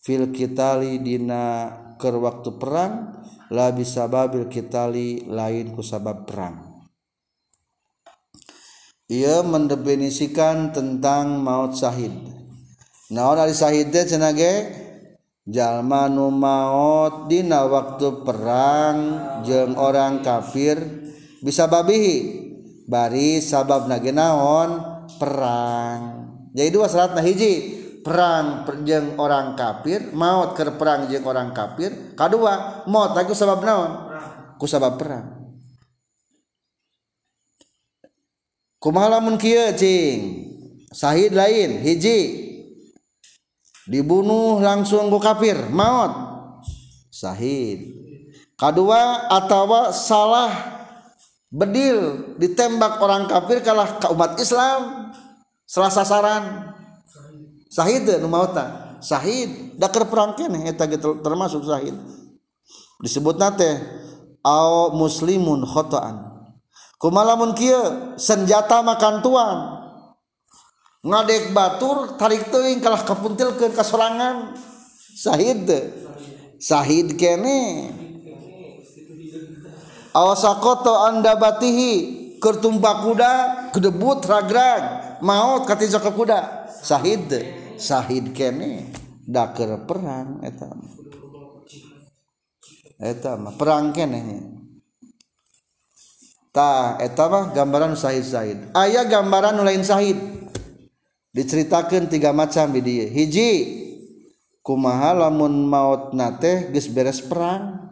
[0.03, 6.83] Fil kitali dina ker waktu perang la bisa babil kitali lain ku sabab perang.
[9.11, 12.41] Ia mendefinisikan tentang maut syahid
[13.11, 14.31] naon ari syahid teh cenah
[15.51, 18.97] jalma nu maut dina waktu perang
[19.43, 20.79] jeung orang kafir
[21.43, 22.47] bisa babihi.
[22.87, 24.83] Bari sabab nagenaon
[25.15, 25.99] perang.
[26.51, 27.79] Jadi dua syaratna hiji.
[28.01, 32.17] Perang jeung orang kafir maut ke perang jeung orang kafir.
[32.17, 33.91] Kedua maut lagi sabab naon?
[34.57, 35.39] Ku sabab perang.
[38.81, 40.49] Kumaha lamun kieu cing?
[40.89, 42.50] Sahid lain hiji.
[43.87, 45.69] Dibunuh langsung ku kafir.
[45.69, 46.11] Maut.
[47.11, 47.97] Sahid.
[48.57, 50.51] Kedua atawa salah
[51.49, 55.11] bedil ditembak orang kafir kalah ke umat Islam.
[55.65, 56.43] Salah sasaran.
[57.71, 58.97] Sahid nu mauta.
[59.01, 59.77] Sahid.
[59.79, 60.85] Dakar perang keneh eta
[61.21, 61.97] termasuk sahid.
[63.01, 63.81] Disebut nate
[64.45, 66.31] au muslimun khata'an
[67.01, 69.57] kumalamun kia senjata makan tuan
[71.01, 74.53] ngadek batur tarik teuing kalah kapuntilkeun ka sorangan
[75.17, 75.65] sahid
[76.61, 77.89] sahid kene.
[80.11, 81.93] Awasakoto anda batihi
[82.37, 83.33] kertumba kuda
[83.71, 86.69] kedebut ragrag maut katija ke kuda.
[86.69, 87.31] Sahid
[87.81, 88.93] sahid kene.
[89.25, 90.69] Daker perang eta
[93.01, 94.21] eta perang kene.
[96.51, 100.19] Tah eta mah gambaran sahid sahid aya gambaran lain sahid.
[101.31, 103.51] diceritakan tiga macam di dia hiji
[104.61, 107.91] kumaha lamun maut nate geus beres perang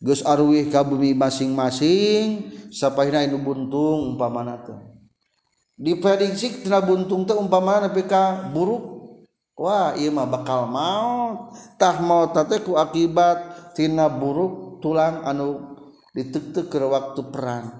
[0.00, 4.76] geus arwih ka bumi masing-masing sapahina nu buntung umpamana teh.
[5.76, 8.96] Diprediksi tina buntung teh umpamana nepi ka buruk.
[9.56, 15.76] Wah ieu mah bakal maut tah maut nate ku akibat tina buruk tulang anu
[16.12, 17.72] ditek-tek waktu perang.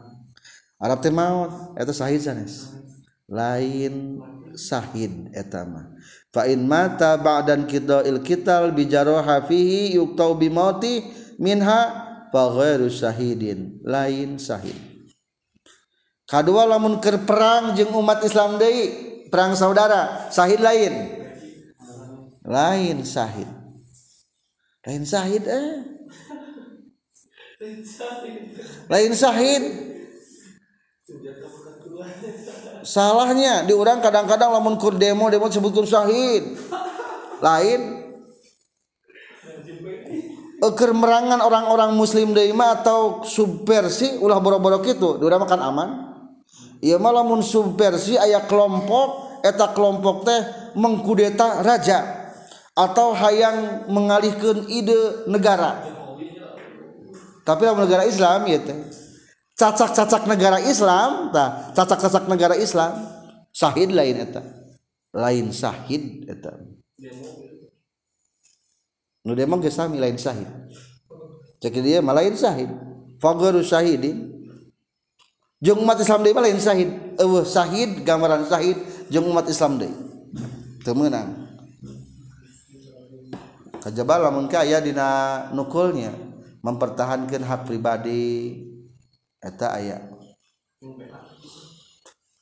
[0.80, 2.72] Arab teh maut eta sahih sanes.
[3.26, 4.22] lain
[4.56, 5.92] Shahid etama
[6.32, 11.04] fain mata ba'dan qidail qital bi jaraha fihi yuqtau bi mauti
[11.36, 11.80] minha
[12.32, 14.76] fa ghairu syahidin lain syahid
[16.24, 20.94] kadua lamun keur perang jeung umat Islam deui perang saudara syahid lain.
[22.46, 23.50] Lain syahid
[24.86, 25.82] lain syahid eh?
[28.86, 29.62] Lain syahid
[32.86, 36.54] salahnya diurang kadang-kadang lamun kur demo demo sebutkan syahid
[37.42, 38.06] lain
[40.62, 45.88] eker merangan orang-orang muslim deima atau subversi ulah boro-boro gitu diurang makan aman.
[46.80, 50.40] Iya malah mun subversi ayah kelompok eta kelompok teh
[50.76, 52.28] mengkudeta raja
[52.76, 55.80] atau hayang mengalihkan ide negara.
[57.46, 59.05] Tapi negara Islam ya teh
[59.56, 61.72] cacak-cacak negara Islam tah.
[61.72, 62.92] Cacak-cacak negara Islam.
[63.50, 64.44] Sahid lain eta.
[65.16, 66.52] Lain sahid eta.
[69.26, 70.46] Nu demo ge sami lain sahid
[71.58, 72.70] cek dia mah lain sahid
[73.18, 74.30] fagaru sahidin
[75.58, 78.78] jeung umat Islam deui lain sahid eueuh sahid gambaran sahid
[79.10, 79.90] jeung umat Islam deui.
[80.86, 81.48] Teu meunang.
[83.82, 86.14] Kajaba lamun ka aya dina nukulnya.
[86.62, 88.62] Mempertahankan hak pribadi
[89.42, 89.98] aya.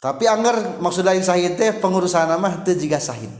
[0.04, 3.32] Tapi Angger maksud lain Sahid teh pengurusan nama itu juga Sahid.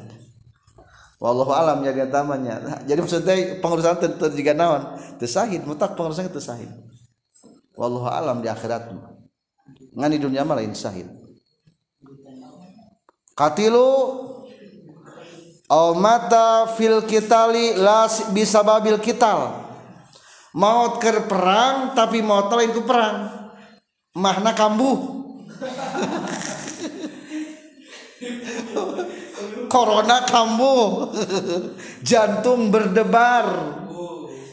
[1.20, 4.96] Wallahu alam ya tamanya jadi maksudnya pengurusan tentu juga naon?
[5.20, 6.72] Itu Sahid mutak pengurusan itu Sahid.
[7.76, 8.96] Wallahu alam di akhirat
[9.92, 11.04] ngan di dunia mah lain Sahid.
[13.36, 13.92] Katilu
[15.68, 19.68] au mata fil kitali la bisa babil kital.
[20.56, 23.43] Maut ke perang tapi maut lain itu perang
[24.14, 25.26] mahna kambuh.
[29.68, 31.10] Corona kambuh.
[32.00, 33.74] Jantung berdebar.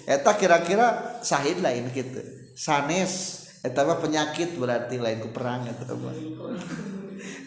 [0.10, 2.20] Eta kira-kira sahid lain gitu
[2.58, 3.46] sanes.
[3.62, 6.18] Eta mah penyakit berarti lain perang eta mah.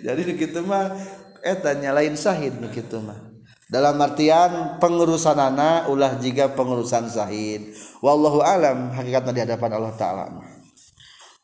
[0.00, 0.94] Jadi gitu mah
[1.42, 3.18] eta nyalain sahid gitu mah.
[3.64, 7.74] Dalam artian pengurusan anak ulah jika pengurusan sahid.
[7.98, 10.53] Wallahu alam hakikatnya di hadapan Allah taala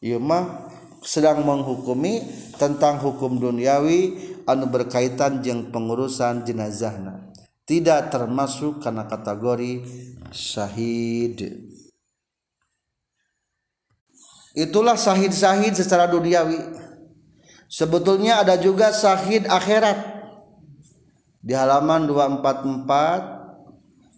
[0.01, 0.73] mah
[1.05, 2.25] sedang menghukumi
[2.57, 4.17] tentang hukum duniawi
[4.49, 7.33] anu berkaitan jeung pengurusan jenazahna.
[7.69, 9.85] Tidak termasuk karena kategori
[10.33, 11.69] syahid.
[14.57, 16.59] Itulah sahid-sahid secara duniawi.
[17.71, 20.19] Sebetulnya ada juga sahid akhirat.
[21.41, 23.41] Di halaman 244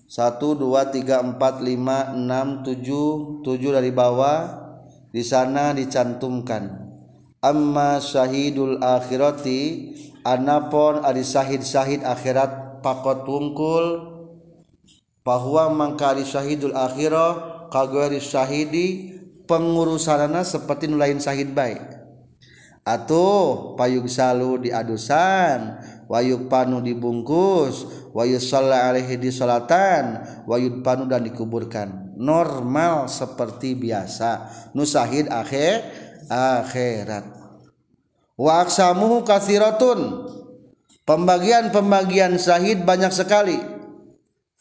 [0.09, 4.62] 1 2 3 4 5 6 7 7 dari bawah
[5.13, 6.89] di sana dicantumkan
[7.45, 9.93] amma syahidul akhirati
[10.25, 14.09] anapun ari syahid-syahid akhirat pakot wungkul
[15.23, 19.15] bahwa mangkari syahidul akhirah kagari syahidi
[19.47, 21.81] pengurusanana seperti nulain syahid baik.
[22.83, 25.79] Atau payung salu diadusan
[26.11, 30.19] wayuk panu dibungkus wayu alaihi di salatan
[30.51, 34.47] wayud panu dan dikuburkan normal seperti biasa.
[34.79, 35.83] Nusahid akhir
[36.31, 37.27] akhirat.
[38.39, 40.31] Wa aksamuhu kathiratun.
[41.03, 43.59] Pembagian-pembagian syahid banyak sekali.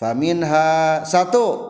[0.02, 1.70] Faminha satu.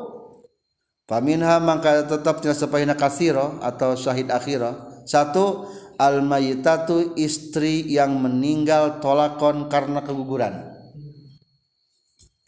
[1.12, 5.68] Faminha maka tetap tidak sepahina kathiro atau syahid akhirah satu
[6.00, 10.72] al mayitatu istri yang meninggal tolakon karena keguguran.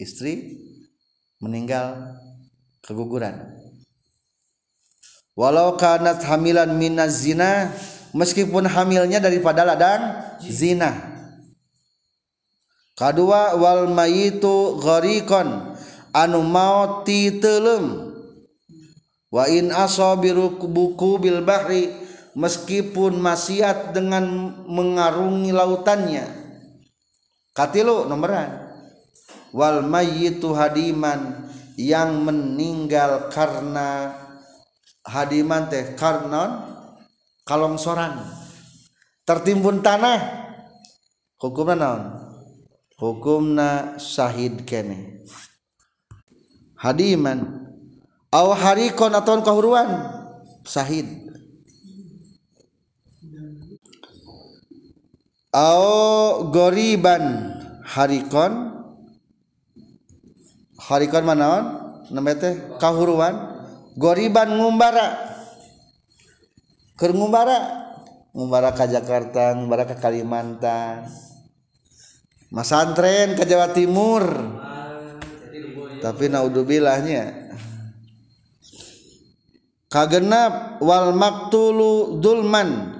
[0.00, 0.64] Istri
[1.44, 2.16] meninggal
[2.84, 3.40] keguguran.
[5.34, 7.74] Walau kanat hamilan minaz zina
[8.14, 10.94] meskipun hamilnya daripada ladang zina.
[12.94, 15.74] Kedua wal mayitu gharikon
[16.14, 18.14] anu maut ti telem.
[19.34, 21.90] Wa in asabiru buku bil bahri
[22.38, 26.22] meskipun maksiat dengan mengarungi lautannya.
[27.50, 28.70] Katilu nomoran
[29.50, 31.43] wal mayyitu hadiman
[31.74, 34.14] yang meninggal karena
[35.06, 36.74] hadiman teh karnon
[37.46, 38.22] kalongsoran.
[39.24, 40.44] Tertimbun tanah.
[41.40, 42.02] Hukumna naon?
[43.00, 45.24] Hukumna syahid kene.
[46.80, 47.68] Hadiman.
[48.32, 49.88] Aw harikon atau kahuruan.
[50.64, 51.24] Syahid
[55.54, 57.54] au goriban
[57.86, 58.73] harikon
[60.88, 61.64] harikon manaon
[62.12, 63.56] namanya teh kahuruan.
[63.94, 65.14] Goriban ngumbara.
[66.98, 67.86] Keur ngumbara?
[68.34, 71.06] Ngumbara ka Jakarta ngumbara ka Kalimantan.
[72.50, 74.26] Masantren ke Jawa Timur.
[76.02, 77.44] Tapi naudubillahnya
[79.94, 82.98] kagenap wal maktulu dulman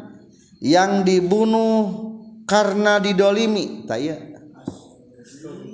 [0.63, 1.91] yang dibunuh
[2.47, 3.83] karena didolimi.
[3.83, 3.99] Tak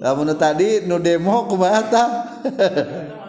[0.01, 1.85] lamun tadi nu demo kumaha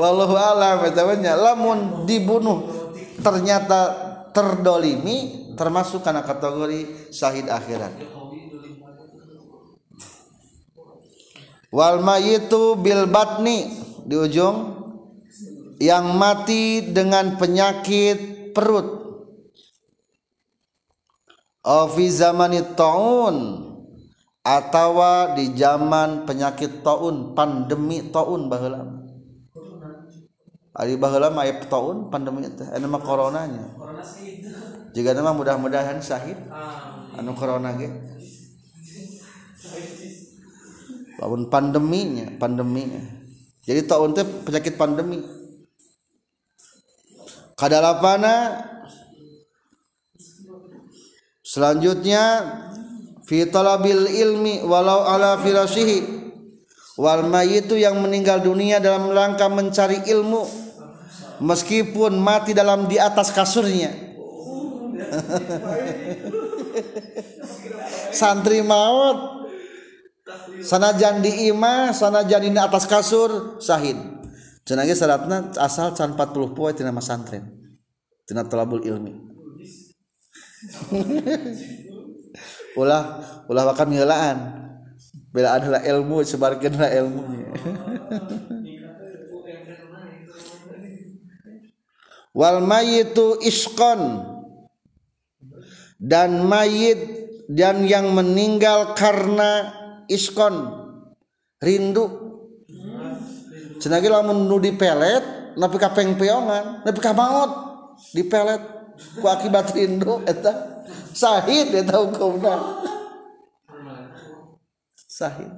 [0.00, 1.02] wallahu alam eta
[1.34, 2.78] lamun dibunuh
[3.18, 7.90] ternyata terdolimi termasuk karena kategori syahid akhirat.
[11.68, 13.68] Wal mayitu bil batni
[14.06, 14.78] di ujung
[15.82, 18.96] yang mati dengan penyakit perut.
[21.68, 23.67] Fi zamani taun
[24.48, 28.80] atawa di zaman penyakit taun pandemi taun baheula.
[30.72, 32.64] Ari baheula mah taun pandemi teh.
[32.72, 33.68] Anu mah coronanya.
[34.96, 36.40] Jika nama mudah-mudahan syahid
[37.20, 37.92] anu corona ge.
[41.20, 43.04] Lawan pandeminya pandeminya.
[43.68, 45.20] Jadi taun teh penyakit pandemi.
[47.58, 48.64] Kadalapana
[51.48, 52.44] Selanjutnya
[53.28, 56.16] fi talabil ilmi walau ala firashihi
[56.96, 60.48] wal mayitu yang meninggal dunia dalam rangka mencari ilmu
[61.44, 63.92] meskipun mati dalam di atas kasurnya.
[68.18, 69.44] Santri maut
[70.64, 74.18] sanajan di imah sanajan di atas kasur sahid.
[74.68, 77.40] Cenah syaratna asal can 40 poe tina santren
[78.28, 79.16] tina talabul ilmi
[82.78, 83.02] ulah
[83.46, 84.38] ulah makan ngelaan.
[85.28, 87.52] Bila adalah ilmu sebarkanlah ilmunya
[92.38, 94.22] wal mayitu iskon.
[95.98, 99.74] Dan mayit dan yang meninggal karena
[100.06, 100.70] iskon.
[101.58, 102.06] Rindu.
[103.82, 107.10] Cenagi lamun nu dipelet nepi ka pengpeongan nepi ka
[108.14, 108.62] dipelet.
[109.18, 110.82] Ku akibat rindu eta
[111.14, 112.78] sahid eta hukumna
[115.18, 115.50] sahid.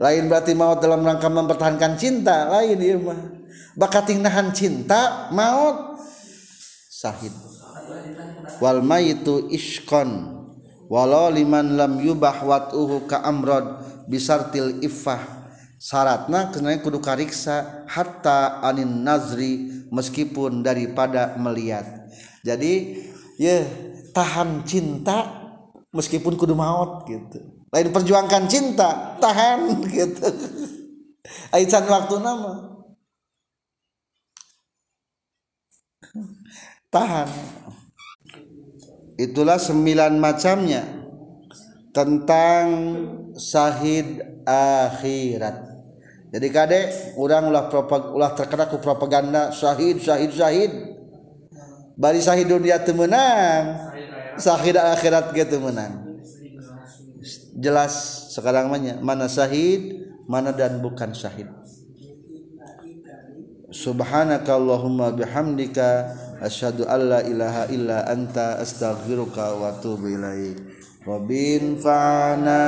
[0.00, 2.48] Lain berarti maut dalam rangka mempertahankan cinta.
[2.48, 3.18] Lain ieu mah.
[3.76, 6.00] Bakat nahan cinta maut.
[6.88, 7.34] Sahid.
[8.64, 10.40] Wal maitu iskon
[10.88, 15.36] walau liman lam yubah wat'uhu ka amrod bisartil iffah.
[15.78, 21.86] Syaratna kena kudu kariksa hatta anin nazri meskipun daripada melihat.
[22.42, 22.98] Jadi
[23.38, 23.62] ya
[24.18, 25.46] tahan cinta
[25.94, 27.38] meskipun kudu maut gitu.
[27.70, 30.26] Lain perjuangkan cinta tahan gitu.
[31.54, 32.82] Aican waktu nama.
[36.90, 37.28] Tahan.
[39.18, 40.82] Itulah sembilan macamnya
[41.94, 42.64] tentang
[43.38, 45.56] sahid akhirat.
[46.28, 46.86] Jadi kadek
[47.18, 50.70] orang ulah propag ulah terkena ku propaganda sahid sahid sahid
[51.98, 53.96] bari sahid dunia temenang
[54.38, 56.08] sahid akhirat gitu menang
[57.58, 57.92] jelas
[58.32, 61.48] sekarang mana mana sahid mana dan bukan sahid.
[63.72, 66.12] Subhanaka allahumma bihamdika
[66.44, 70.56] asyhadu alla ilaha illa anta astaghfiruka wa atubu ilaik.
[71.08, 72.64] Robin Fana